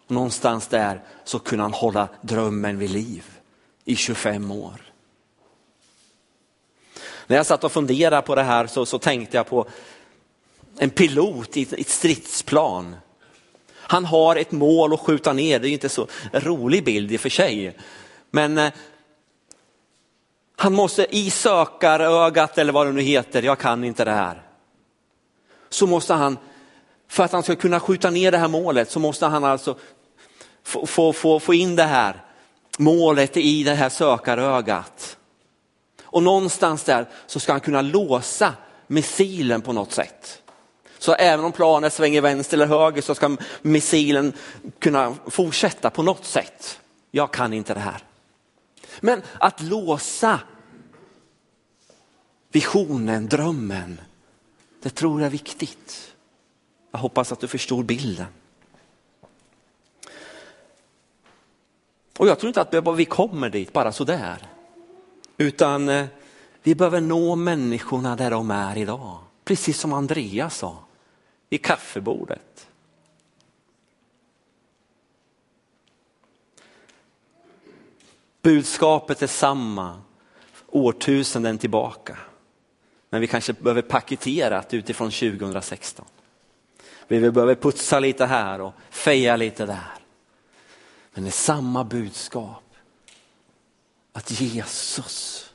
Och 0.06 0.12
någonstans 0.12 0.68
där 0.68 1.04
så 1.24 1.40
kunde 1.40 1.64
han 1.64 1.74
hålla 1.74 2.08
drömmen 2.22 2.78
vid 2.78 2.90
liv 2.90 3.26
i 3.86 3.96
25 3.96 4.52
år. 4.52 4.94
När 7.28 7.38
jag 7.38 7.46
satt 7.46 7.64
och 7.64 7.72
funderade 7.72 8.22
på 8.22 8.36
det 8.36 8.44
här 8.44 8.68
så, 8.68 8.86
så 8.86 9.00
tänkte 9.00 9.38
jag 9.38 9.48
på 9.48 9.68
en 10.78 10.90
pilot 10.90 11.58
i 11.58 11.62
ett 11.62 11.90
stridsplan. 11.90 12.96
Han 13.72 14.06
har 14.06 14.36
ett 14.36 14.52
mål 14.52 14.94
att 14.94 15.00
skjuta 15.00 15.34
ner, 15.34 15.60
det 15.60 15.70
är 15.70 15.72
inte 15.72 15.90
så 15.90 16.08
rolig 16.34 16.84
bild 16.84 17.12
i 17.12 17.18
och 17.18 17.22
för 17.22 17.30
sig. 17.30 17.78
Men 18.32 18.58
eh, 18.58 18.74
han 20.56 20.74
måste 20.74 21.16
i 21.16 21.30
sökarögat 21.30 22.58
eller 22.58 22.74
vad 22.74 22.88
det 22.88 22.92
nu 22.92 23.02
heter, 23.02 23.42
jag 23.42 23.60
kan 23.60 23.84
inte 23.84 24.06
det 24.06 24.12
här. 24.12 24.42
Så 25.70 25.88
måste 25.88 26.14
han, 26.14 26.38
för 27.08 27.24
att 27.24 27.32
han 27.32 27.44
ska 27.44 27.56
kunna 27.56 27.80
skjuta 27.80 28.10
ner 28.10 28.32
det 28.32 28.38
här 28.38 28.48
målet 28.48 28.92
så 28.92 29.00
måste 29.00 29.26
han 29.26 29.44
alltså 29.44 29.78
få, 30.64 30.86
få, 30.86 31.14
få, 31.14 31.40
få 31.40 31.54
in 31.54 31.76
det 31.76 31.84
här 31.84 32.24
målet 32.78 33.38
i 33.38 33.64
det 33.64 33.76
här 33.76 33.90
sökarögat. 33.90 35.18
Och 36.04 36.24
någonstans 36.24 36.84
där 36.84 37.10
så 37.28 37.40
ska 37.40 37.52
han 37.52 37.62
kunna 37.62 37.82
låsa 37.82 38.54
missilen 38.88 39.62
på 39.62 39.74
något 39.74 39.92
sätt. 39.92 40.42
Så 41.00 41.14
även 41.14 41.46
om 41.46 41.52
planet 41.52 41.94
svänger 41.94 42.22
vänster 42.22 42.58
eller 42.58 42.66
höger 42.66 43.02
så 43.02 43.16
ska 43.16 43.38
missilen 43.62 44.34
kunna 44.80 45.16
fortsätta 45.28 45.90
på 45.90 46.04
något 46.04 46.26
sätt. 46.26 46.80
Jag 47.12 47.32
kan 47.32 47.54
inte 47.54 47.74
det 47.74 47.80
här. 47.80 48.04
Men 49.02 49.22
att 49.40 49.62
låsa 49.62 50.40
visionen, 52.52 53.28
drömmen, 53.28 54.02
det 54.82 54.90
tror 54.90 55.22
jag 55.22 55.26
är 55.26 55.32
viktigt. 55.32 56.14
Jag 56.92 57.00
hoppas 57.00 57.32
att 57.32 57.40
du 57.40 57.48
förstår 57.48 57.84
bilden. 57.84 58.28
Och 62.18 62.28
jag 62.28 62.40
tror 62.40 62.48
inte 62.48 62.62
att 62.62 62.98
vi 62.98 63.06
kommer 63.06 63.50
dit 63.50 63.74
bara 63.74 63.92
sådär. 63.92 64.48
Utan 65.38 65.90
eh, 65.90 66.06
vi 66.64 66.76
behöver 66.76 67.02
nå 67.02 67.36
människorna 67.36 68.16
där 68.16 68.32
de 68.32 68.52
är 68.52 68.78
idag. 68.78 69.18
Precis 69.44 69.80
som 69.80 69.94
Andreas 69.94 70.58
sa, 70.58 70.78
vid 71.50 71.66
kaffebordet. 71.66 72.68
Budskapet 78.44 79.22
är 79.22 79.28
samma 79.28 80.02
årtusenden 80.68 81.58
tillbaka. 81.58 82.18
Men 83.10 83.22
vi 83.22 83.28
kanske 83.28 83.54
behöver 83.54 83.82
paketera 83.82 84.64
det 84.70 84.78
utifrån 84.78 85.12
2016. 85.12 86.06
Vi 87.08 87.32
behöver 87.32 87.56
putsa 87.56 88.00
lite 88.00 88.26
här 88.26 88.62
och 88.62 88.74
feja 88.90 89.36
lite 89.36 89.66
där. 89.66 89.94
Men 91.14 91.24
det 91.24 91.30
är 91.30 91.32
samma 91.32 91.84
budskap. 91.84 92.64
Att 94.14 94.42
Jesus 94.42 95.50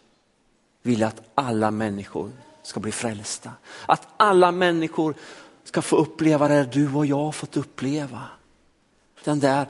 vill 0.83 1.03
att 1.03 1.23
alla 1.35 1.71
människor 1.71 2.33
ska 2.63 2.81
bli 2.81 2.93
frälsta. 2.93 3.53
Att 3.87 4.09
alla 4.17 4.53
människor 4.53 5.15
ska 5.65 5.83
få 5.83 5.97
uppleva 5.97 6.49
det 6.49 6.65
du 6.65 6.95
och 6.95 7.07
jag 7.07 7.35
fått 7.35 7.57
uppleva. 7.57 8.23
Den 9.25 9.41
där 9.41 9.67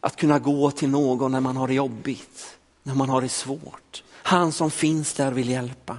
att 0.00 0.16
kunna 0.16 0.38
gå 0.38 0.70
till 0.70 0.88
någon 0.88 1.32
när 1.32 1.40
man 1.40 1.56
har 1.56 1.68
det 1.68 1.74
jobbigt, 1.74 2.58
när 2.82 2.94
man 2.94 3.08
har 3.08 3.20
det 3.20 3.28
svårt. 3.28 4.02
Han 4.10 4.52
som 4.52 4.70
finns 4.70 5.14
där 5.14 5.32
vill 5.32 5.48
hjälpa. 5.48 5.98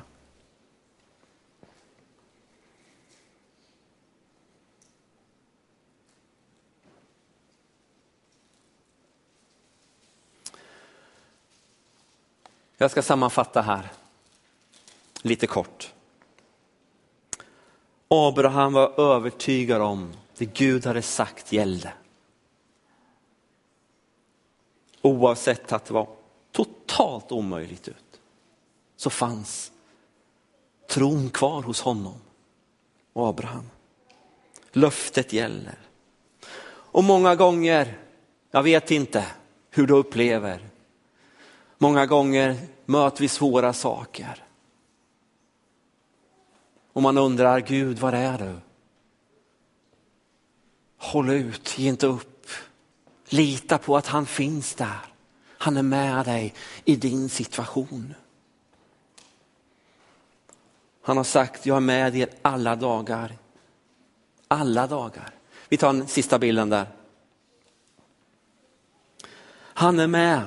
Jag 12.81 12.91
ska 12.91 13.01
sammanfatta 13.01 13.61
här 13.61 13.89
lite 15.21 15.47
kort. 15.47 15.93
Abraham 18.07 18.73
var 18.73 18.99
övertygad 18.99 19.81
om 19.81 20.13
det 20.37 20.45
Gud 20.45 20.85
hade 20.85 21.01
sagt 21.01 21.51
gällde. 21.51 21.93
Oavsett 25.01 25.71
att 25.71 25.85
det 25.85 25.93
var 25.93 26.07
totalt 26.51 27.31
omöjligt 27.31 27.87
ut 27.87 28.21
så 28.95 29.09
fanns 29.09 29.71
tron 30.87 31.29
kvar 31.29 31.61
hos 31.61 31.81
honom 31.81 32.21
och 33.13 33.27
Abraham. 33.27 33.69
Löftet 34.71 35.33
gäller. 35.33 35.77
Och 36.91 37.03
många 37.03 37.35
gånger, 37.35 37.97
jag 38.51 38.63
vet 38.63 38.91
inte 38.91 39.25
hur 39.69 39.87
du 39.87 39.93
upplever, 39.93 40.69
många 41.77 42.05
gånger 42.05 42.57
möter 42.85 43.21
vi 43.21 43.27
svåra 43.27 43.73
saker. 43.73 44.43
Och 46.93 47.01
man 47.01 47.17
undrar, 47.17 47.59
Gud 47.59 47.99
var 47.99 48.13
är 48.13 48.37
du? 48.37 48.55
Håll 50.97 51.29
ut, 51.29 51.79
ge 51.79 51.89
inte 51.89 52.07
upp. 52.07 52.38
Lita 53.29 53.77
på 53.77 53.97
att 53.97 54.07
han 54.07 54.25
finns 54.25 54.75
där. 54.75 54.99
Han 55.57 55.77
är 55.77 55.83
med 55.83 56.25
dig 56.25 56.53
i 56.85 56.95
din 56.95 57.29
situation. 57.29 58.13
Han 61.01 61.17
har 61.17 61.23
sagt, 61.23 61.65
jag 61.65 61.75
är 61.75 61.81
med 61.81 62.15
er 62.15 62.29
alla 62.41 62.75
dagar. 62.75 63.37
Alla 64.47 64.87
dagar. 64.87 65.29
Vi 65.69 65.77
tar 65.77 65.93
den 65.93 66.07
sista 66.07 66.39
bilden 66.39 66.69
där. 66.69 66.85
Han 69.57 69.99
är 69.99 70.07
med. 70.07 70.41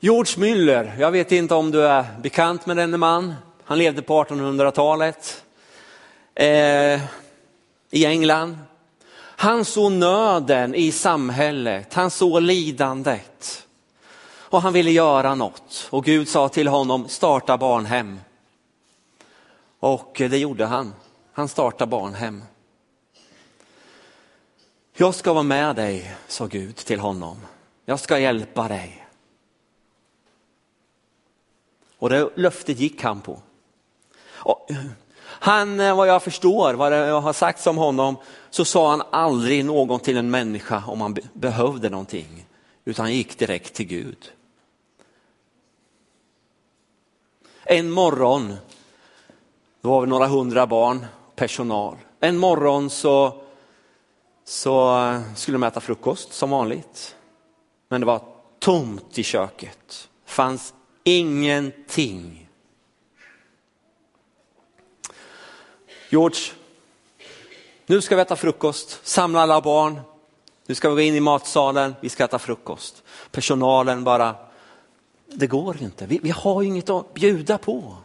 George 0.00 0.38
Müller, 0.38 0.98
jag 0.98 1.10
vet 1.10 1.32
inte 1.32 1.54
om 1.54 1.70
du 1.70 1.86
är 1.86 2.04
bekant 2.22 2.66
med 2.66 2.76
denne 2.76 2.96
man. 2.96 3.34
Han 3.64 3.78
levde 3.78 4.02
på 4.02 4.24
1800-talet 4.24 5.44
eh, 6.34 7.00
i 7.90 8.06
England. 8.06 8.58
Han 9.42 9.64
såg 9.64 9.92
nöden 9.92 10.74
i 10.74 10.92
samhället, 10.92 11.94
han 11.94 12.10
såg 12.10 12.42
lidandet. 12.42 13.66
Och 14.24 14.62
han 14.62 14.72
ville 14.72 14.90
göra 14.90 15.34
något 15.34 15.88
och 15.90 16.04
Gud 16.04 16.28
sa 16.28 16.48
till 16.48 16.68
honom, 16.68 17.08
starta 17.08 17.58
barnhem. 17.58 18.20
Och 19.78 20.12
det 20.16 20.38
gjorde 20.38 20.66
han. 20.66 20.94
Han 21.32 21.48
startade 21.48 21.90
barnhem. 21.90 22.42
Jag 24.92 25.14
ska 25.14 25.32
vara 25.32 25.42
med 25.42 25.76
dig, 25.76 26.14
sa 26.28 26.46
Gud 26.46 26.76
till 26.76 27.00
honom. 27.00 27.36
Jag 27.84 28.00
ska 28.00 28.18
hjälpa 28.18 28.68
dig. 28.68 29.06
Och 31.98 32.10
det 32.10 32.30
löftet 32.34 32.78
gick 32.78 33.02
han 33.02 33.20
på. 33.20 33.42
Och 34.28 34.68
han, 35.44 35.80
eh, 35.80 35.96
vad 35.96 36.08
jag 36.08 36.22
förstår, 36.22 36.74
vad 36.74 36.92
jag 36.92 37.20
har 37.20 37.32
sagt 37.32 37.66
om 37.66 37.76
honom, 37.76 38.16
så 38.50 38.64
sa 38.64 38.90
han 38.90 39.02
aldrig 39.10 39.64
någon 39.64 40.00
till 40.00 40.16
en 40.16 40.30
människa 40.30 40.82
om 40.86 41.00
han 41.00 41.16
behövde 41.32 41.90
någonting, 41.90 42.46
utan 42.84 43.04
han 43.04 43.14
gick 43.14 43.38
direkt 43.38 43.74
till 43.74 43.86
Gud. 43.86 44.32
En 47.64 47.90
morgon 47.90 48.54
Då 49.80 49.88
var 49.88 50.00
vi 50.00 50.06
några 50.06 50.26
hundra 50.26 50.66
barn, 50.66 51.06
personal. 51.36 51.96
En 52.20 52.38
morgon 52.38 52.90
så, 52.90 53.42
så 54.44 54.98
eh, 54.98 55.20
skulle 55.34 55.54
de 55.54 55.62
äta 55.62 55.80
frukost 55.80 56.32
som 56.32 56.50
vanligt. 56.50 57.16
Men 57.88 58.00
det 58.00 58.06
var 58.06 58.20
tomt 58.58 59.18
i 59.18 59.22
köket. 59.22 60.08
fanns 60.26 60.74
ingenting. 61.04 62.48
George, 66.12 66.52
nu 67.86 68.00
ska 68.00 68.16
vi 68.16 68.22
äta 68.22 68.36
frukost, 68.36 69.00
samla 69.02 69.40
alla 69.40 69.60
barn. 69.60 70.00
Nu 70.66 70.74
ska 70.74 70.88
vi 70.88 70.94
gå 70.94 71.00
in 71.00 71.14
i 71.14 71.20
matsalen, 71.20 71.94
vi 72.00 72.08
ska 72.08 72.24
äta 72.24 72.38
frukost. 72.38 73.02
Personalen 73.30 74.04
bara, 74.04 74.36
det 75.26 75.46
går 75.46 75.82
inte, 75.82 76.06
vi, 76.06 76.20
vi 76.22 76.30
har 76.30 76.62
inget 76.62 76.90
att 76.90 77.14
bjuda 77.14 77.58
på. 77.58 77.96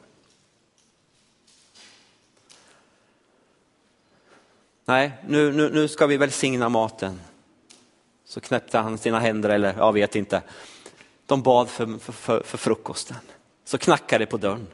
Nej, 4.85 5.11
nu, 5.27 5.51
nu, 5.51 5.69
nu 5.69 5.87
ska 5.87 6.07
vi 6.07 6.17
välsigna 6.17 6.69
maten. 6.69 7.21
Så 8.25 8.39
knäppte 8.39 8.77
han 8.77 8.97
sina 8.97 9.19
händer, 9.19 9.49
eller 9.49 9.75
jag 9.77 9.93
vet 9.93 10.15
inte. 10.15 10.41
De 11.25 11.41
bad 11.41 11.69
för, 11.69 11.97
för, 12.11 12.43
för 12.43 12.57
frukosten. 12.57 13.17
Så 13.65 13.77
knackade 13.77 14.25
det 14.25 14.29
på 14.29 14.37
dörren. 14.37 14.67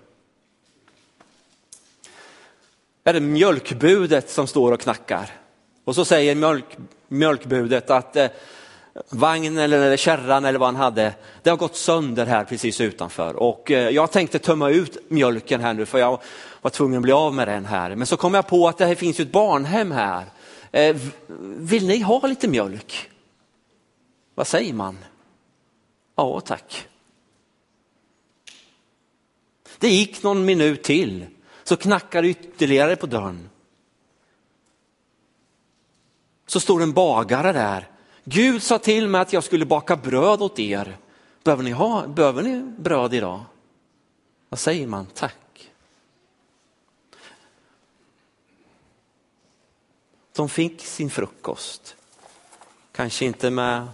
Är 3.03 3.13
det 3.13 3.19
mjölkbudet 3.19 4.29
som 4.29 4.47
står 4.47 4.71
och 4.71 4.79
knackar? 4.79 5.29
Och 5.83 5.95
så 5.95 6.05
säger 6.05 6.35
mjölk, 6.35 6.77
mjölkbudet 7.07 7.89
att 7.89 8.15
eh, 8.15 8.27
vagnen 9.09 9.57
eller 9.57 9.97
kärran 9.97 10.45
eller 10.45 10.59
vad 10.59 10.67
han 10.67 10.75
hade, 10.75 11.13
det 11.41 11.49
har 11.49 11.57
gått 11.57 11.75
sönder 11.75 12.25
här 12.25 12.43
precis 12.43 12.81
utanför. 12.81 13.35
Och 13.35 13.71
eh, 13.71 13.89
jag 13.89 14.11
tänkte 14.11 14.39
tömma 14.39 14.69
ut 14.69 14.97
mjölken 15.09 15.61
här 15.61 15.73
nu 15.73 15.85
för 15.85 15.99
jag 15.99 16.21
var 16.61 16.69
tvungen 16.69 16.97
att 16.97 17.03
bli 17.03 17.11
av 17.11 17.33
med 17.33 17.47
den 17.47 17.65
här. 17.65 17.95
Men 17.95 18.07
så 18.07 18.17
kom 18.17 18.33
jag 18.33 18.47
på 18.47 18.67
att 18.67 18.77
det 18.77 18.85
här 18.85 18.95
finns 18.95 19.19
ju 19.19 19.21
ett 19.21 19.31
barnhem 19.31 19.91
här. 19.91 20.25
Eh, 20.71 20.95
vill 21.57 21.87
ni 21.87 21.99
ha 21.99 22.27
lite 22.27 22.47
mjölk? 22.47 23.09
Vad 24.35 24.47
säger 24.47 24.73
man? 24.73 24.97
Ja 26.15 26.41
tack. 26.41 26.87
Det 29.79 29.89
gick 29.89 30.23
någon 30.23 30.45
minut 30.45 30.83
till, 30.83 31.25
så 31.63 31.75
knackade 31.75 32.27
ytterligare 32.27 32.95
på 32.95 33.05
dörren. 33.05 33.49
Så 36.45 36.59
står 36.59 36.83
en 36.83 36.93
bagare 36.93 37.51
där. 37.51 37.89
Gud 38.23 38.63
sa 38.63 38.79
till 38.79 39.07
mig 39.07 39.21
att 39.21 39.33
jag 39.33 39.43
skulle 39.43 39.65
baka 39.65 39.95
bröd 39.95 40.41
åt 40.41 40.59
er. 40.59 40.97
Behöver 41.43 41.63
ni, 41.63 41.71
ha, 41.71 42.07
behöver 42.07 42.43
ni 42.43 42.61
bröd 42.61 43.13
idag? 43.13 43.43
Vad 44.49 44.59
säger 44.59 44.87
man? 44.87 45.05
Tack. 45.05 45.71
De 50.35 50.49
fick 50.49 50.81
sin 50.81 51.09
frukost. 51.09 51.95
Kanske 52.91 53.25
inte 53.25 53.49
med 53.49 53.87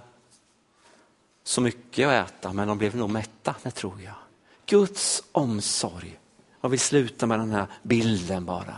så 1.43 1.61
mycket 1.61 2.07
att 2.07 2.29
äta, 2.29 2.53
men 2.53 2.67
de 2.67 2.77
blev 2.77 2.95
nog 2.95 3.09
mätta, 3.09 3.55
det 3.63 3.71
tror 3.71 4.01
jag. 4.01 4.15
Guds 4.65 5.23
omsorg. 5.31 6.19
Jag 6.61 6.69
vill 6.69 6.79
sluta 6.79 7.25
med 7.25 7.39
den 7.39 7.51
här 7.51 7.67
bilden 7.83 8.45
bara. 8.45 8.75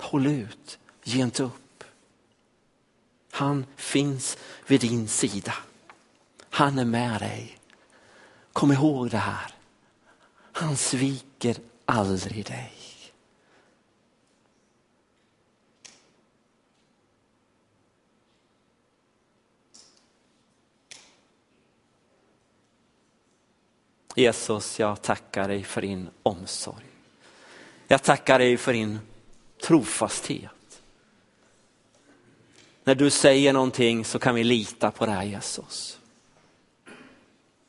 Håll 0.00 0.26
ut, 0.26 0.78
ge 1.04 1.22
inte 1.22 1.42
upp. 1.42 1.84
Han 3.30 3.66
finns 3.76 4.36
vid 4.66 4.80
din 4.80 5.08
sida. 5.08 5.54
Han 6.50 6.78
är 6.78 6.84
med 6.84 7.20
dig. 7.20 7.58
Kom 8.52 8.72
ihåg 8.72 9.10
det 9.10 9.18
här. 9.18 9.54
Han 10.52 10.76
sviker 10.76 11.56
aldrig 11.84 12.46
dig. 12.46 12.83
Jesus, 24.14 24.80
jag 24.80 25.02
tackar 25.02 25.48
dig 25.48 25.62
för 25.62 25.82
din 25.82 26.08
omsorg. 26.22 26.84
Jag 27.88 28.02
tackar 28.02 28.38
dig 28.38 28.56
för 28.56 28.72
din 28.72 28.98
trofasthet. 29.62 30.50
När 32.84 32.94
du 32.94 33.10
säger 33.10 33.52
någonting 33.52 34.04
så 34.04 34.18
kan 34.18 34.34
vi 34.34 34.44
lita 34.44 34.90
på 34.90 35.06
det 35.06 35.12
här 35.12 35.24
Jesus. 35.24 35.98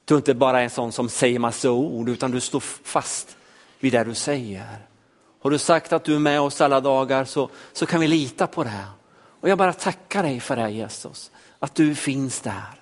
Du 0.05 0.13
är 0.13 0.17
inte 0.17 0.33
bara 0.33 0.61
en 0.61 0.69
sån 0.69 0.91
som 0.91 1.09
säger 1.09 1.39
massa 1.39 1.71
ord 1.71 2.09
utan 2.09 2.31
du 2.31 2.39
står 2.39 2.59
fast 2.59 3.37
vid 3.79 3.93
det 3.93 4.03
du 4.03 4.13
säger. 4.13 4.77
Har 5.41 5.49
du 5.49 5.57
sagt 5.57 5.93
att 5.93 6.03
du 6.03 6.15
är 6.15 6.19
med 6.19 6.41
oss 6.41 6.61
alla 6.61 6.81
dagar 6.81 7.25
så, 7.25 7.49
så 7.73 7.85
kan 7.85 7.99
vi 7.99 8.07
lita 8.07 8.47
på 8.47 8.63
det. 8.63 8.85
Och 9.39 9.49
jag 9.49 9.57
bara 9.57 9.73
tackar 9.73 10.23
dig 10.23 10.39
för 10.39 10.55
det 10.55 10.69
Jesus. 10.69 11.31
Att 11.59 11.75
du 11.75 11.95
finns 11.95 12.41
där. 12.41 12.81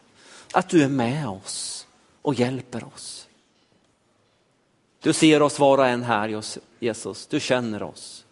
Att 0.53 0.69
du 0.69 0.83
är 0.83 0.89
med 0.89 1.27
oss 1.27 1.87
och 2.21 2.33
hjälper 2.33 2.83
oss. 2.83 3.22
Du 5.03 5.13
ser 5.13 5.41
oss 5.41 5.59
var 5.59 5.77
och 5.77 5.87
en 5.87 6.03
här 6.03 6.43
Jesus, 6.79 7.27
du 7.27 7.39
känner 7.39 7.83
oss. 7.83 8.25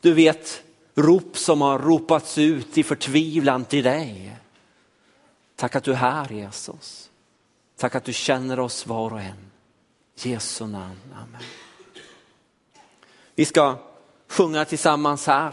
Du 0.00 0.12
vet 0.12 0.62
rop 0.94 1.38
som 1.38 1.60
har 1.60 1.78
ropats 1.78 2.38
ut 2.38 2.78
i 2.78 2.82
förtvivlan 2.82 3.64
till 3.64 3.84
dig. 3.84 4.36
Tack 5.56 5.76
att 5.76 5.84
du 5.84 5.92
är 5.92 5.96
här 5.96 6.32
Jesus. 6.32 7.10
Tack 7.76 7.94
att 7.94 8.04
du 8.04 8.12
känner 8.12 8.60
oss 8.60 8.86
var 8.86 9.12
och 9.12 9.20
en. 9.20 9.50
Jesu 10.16 10.66
namn, 10.66 11.00
amen. 11.14 11.42
Vi 13.34 13.44
ska 13.44 13.76
sjunga 14.28 14.64
tillsammans 14.64 15.26
här. 15.26 15.52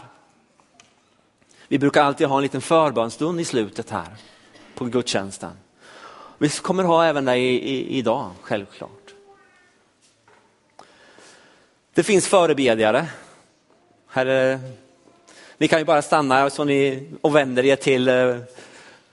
Vi 1.68 1.78
brukar 1.78 2.04
alltid 2.04 2.26
ha 2.26 2.36
en 2.36 2.42
liten 2.42 2.60
förbönstund 2.60 3.40
i 3.40 3.44
slutet 3.44 3.90
här 3.90 4.16
på 4.74 4.84
gudstjänsten. 4.84 5.52
Vi 6.38 6.48
kommer 6.48 6.84
ha 6.84 7.04
även 7.04 7.24
det 7.24 7.38
idag, 7.38 8.30
självklart. 8.40 8.99
Det 12.00 12.04
finns 12.04 12.28
förebedjare. 12.28 13.06
Här, 14.08 14.58
ni 15.58 15.68
kan 15.68 15.78
ju 15.78 15.84
bara 15.84 16.02
stanna 16.02 16.50
så 16.50 16.64
ni, 16.64 17.08
och 17.20 17.36
vänder 17.36 17.64
er 17.64 17.76
till. 17.76 18.08
Eh, 18.08 18.36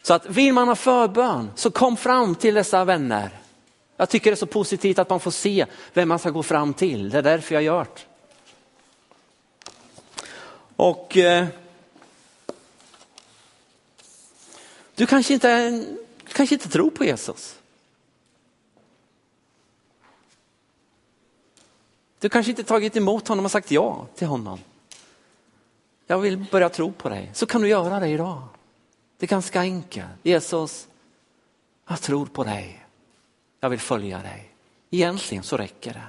så 0.01 0.13
att 0.13 0.25
vill 0.25 0.53
man 0.53 0.67
ha 0.67 0.75
förbön 0.75 1.51
så 1.55 1.71
kom 1.71 1.97
fram 1.97 2.35
till 2.35 2.53
dessa 2.53 2.85
vänner. 2.85 3.29
Jag 3.97 4.09
tycker 4.09 4.31
det 4.31 4.33
är 4.33 4.35
så 4.35 4.45
positivt 4.45 4.99
att 4.99 5.09
man 5.09 5.19
får 5.19 5.31
se 5.31 5.65
vem 5.93 6.09
man 6.09 6.19
ska 6.19 6.29
gå 6.29 6.43
fram 6.43 6.73
till. 6.73 7.09
Det 7.09 7.17
är 7.17 7.21
därför 7.21 7.55
jag 7.55 7.63
gör 7.63 7.87
det. 7.95 8.01
Och 10.75 11.17
eh, 11.17 11.47
du 14.95 15.05
kanske 15.05 15.33
inte, 15.33 15.69
du 16.23 16.33
kanske 16.33 16.55
inte 16.55 16.69
tror 16.69 16.89
på 16.89 17.05
Jesus. 17.05 17.55
Du 22.19 22.29
kanske 22.29 22.49
inte 22.49 22.63
tagit 22.63 22.97
emot 22.97 23.27
honom 23.27 23.45
och 23.45 23.51
sagt 23.51 23.71
ja 23.71 24.07
till 24.15 24.27
honom. 24.27 24.59
Jag 26.07 26.19
vill 26.19 26.45
börja 26.51 26.69
tro 26.69 26.91
på 26.91 27.09
dig. 27.09 27.31
Så 27.33 27.45
kan 27.45 27.61
du 27.61 27.67
göra 27.67 27.99
det 27.99 28.07
idag. 28.07 28.41
Det 29.17 29.25
är 29.25 29.27
ganska 29.27 29.59
enkelt. 29.59 30.07
Jesus, 30.23 30.87
jag 31.87 32.01
tror 32.01 32.25
på 32.25 32.43
dig. 32.43 32.85
Jag 33.59 33.69
vill 33.69 33.79
följa 33.79 34.17
dig. 34.17 34.51
Egentligen 34.89 35.43
så 35.43 35.57
räcker 35.57 35.93
det. 35.93 36.07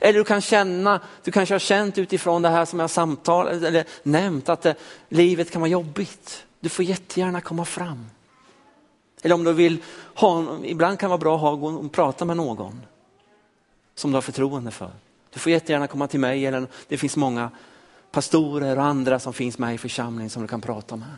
Eller 0.00 0.18
du 0.18 0.24
kan 0.24 0.40
känna, 0.40 1.00
du 1.24 1.32
kanske 1.32 1.54
har 1.54 1.58
känt 1.58 1.98
utifrån 1.98 2.42
det 2.42 2.48
här 2.48 2.64
som 2.64 2.80
jag 2.80 2.90
samtalat 2.90 3.52
eller 3.52 3.84
nämnt 4.02 4.48
att 4.48 4.62
det, 4.62 4.74
livet 5.08 5.50
kan 5.50 5.60
vara 5.60 5.70
jobbigt. 5.70 6.46
Du 6.60 6.68
får 6.68 6.84
jättegärna 6.84 7.40
komma 7.40 7.64
fram. 7.64 8.06
Eller 9.22 9.34
om 9.34 9.44
du 9.44 9.52
vill 9.52 9.82
ha, 10.14 10.58
ibland 10.64 10.98
kan 10.98 11.08
det 11.08 11.10
vara 11.10 11.18
bra 11.18 11.34
att 11.34 11.40
ha, 11.40 11.50
och 11.50 11.92
prata 11.92 12.24
med 12.24 12.36
någon 12.36 12.80
som 14.00 14.10
du 14.10 14.16
har 14.16 14.22
förtroende 14.22 14.70
för. 14.70 14.90
Du 15.30 15.40
får 15.40 15.52
jättegärna 15.52 15.86
komma 15.86 16.08
till 16.08 16.20
mig 16.20 16.46
eller 16.46 16.66
det 16.88 16.98
finns 16.98 17.16
många 17.16 17.50
pastorer 18.10 18.76
och 18.76 18.84
andra 18.84 19.18
som 19.18 19.32
finns 19.32 19.58
med 19.58 19.74
i 19.74 19.78
församlingen 19.78 20.30
som 20.30 20.42
du 20.42 20.48
kan 20.48 20.60
prata 20.60 20.96
med. 20.96 21.16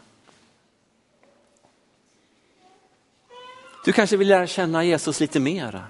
Du 3.85 3.93
kanske 3.93 4.17
vill 4.17 4.29
lära 4.29 4.47
känna 4.47 4.85
Jesus 4.85 5.21
lite 5.21 5.41
mera. 5.41 5.85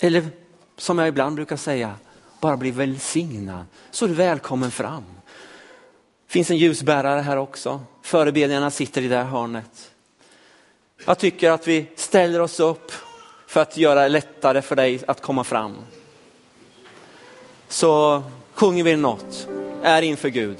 Eller 0.00 0.28
som 0.76 0.98
jag 0.98 1.08
ibland 1.08 1.36
brukar 1.36 1.56
säga, 1.56 1.94
bara 2.40 2.56
bli 2.56 2.70
välsignad 2.70 3.64
så 3.90 4.04
är 4.04 4.08
du 4.08 4.14
välkommen 4.14 4.70
fram. 4.70 5.04
Det 6.26 6.32
finns 6.32 6.50
en 6.50 6.56
ljusbärare 6.56 7.20
här 7.20 7.36
också. 7.36 7.80
Förebedjarna 8.02 8.70
sitter 8.70 9.02
i 9.02 9.08
det 9.08 9.16
här 9.16 9.24
hörnet. 9.24 9.90
Jag 11.04 11.18
tycker 11.18 11.50
att 11.50 11.68
vi 11.68 11.86
ställer 11.96 12.40
oss 12.40 12.60
upp 12.60 12.92
för 13.46 13.60
att 13.60 13.76
göra 13.76 14.02
det 14.02 14.08
lättare 14.08 14.62
för 14.62 14.76
dig 14.76 15.00
att 15.06 15.20
komma 15.20 15.44
fram. 15.44 15.76
Så 17.68 18.22
sjunger 18.54 18.84
vi 18.84 18.96
något, 18.96 19.48
är 19.82 20.02
inför 20.02 20.28
Gud. 20.28 20.54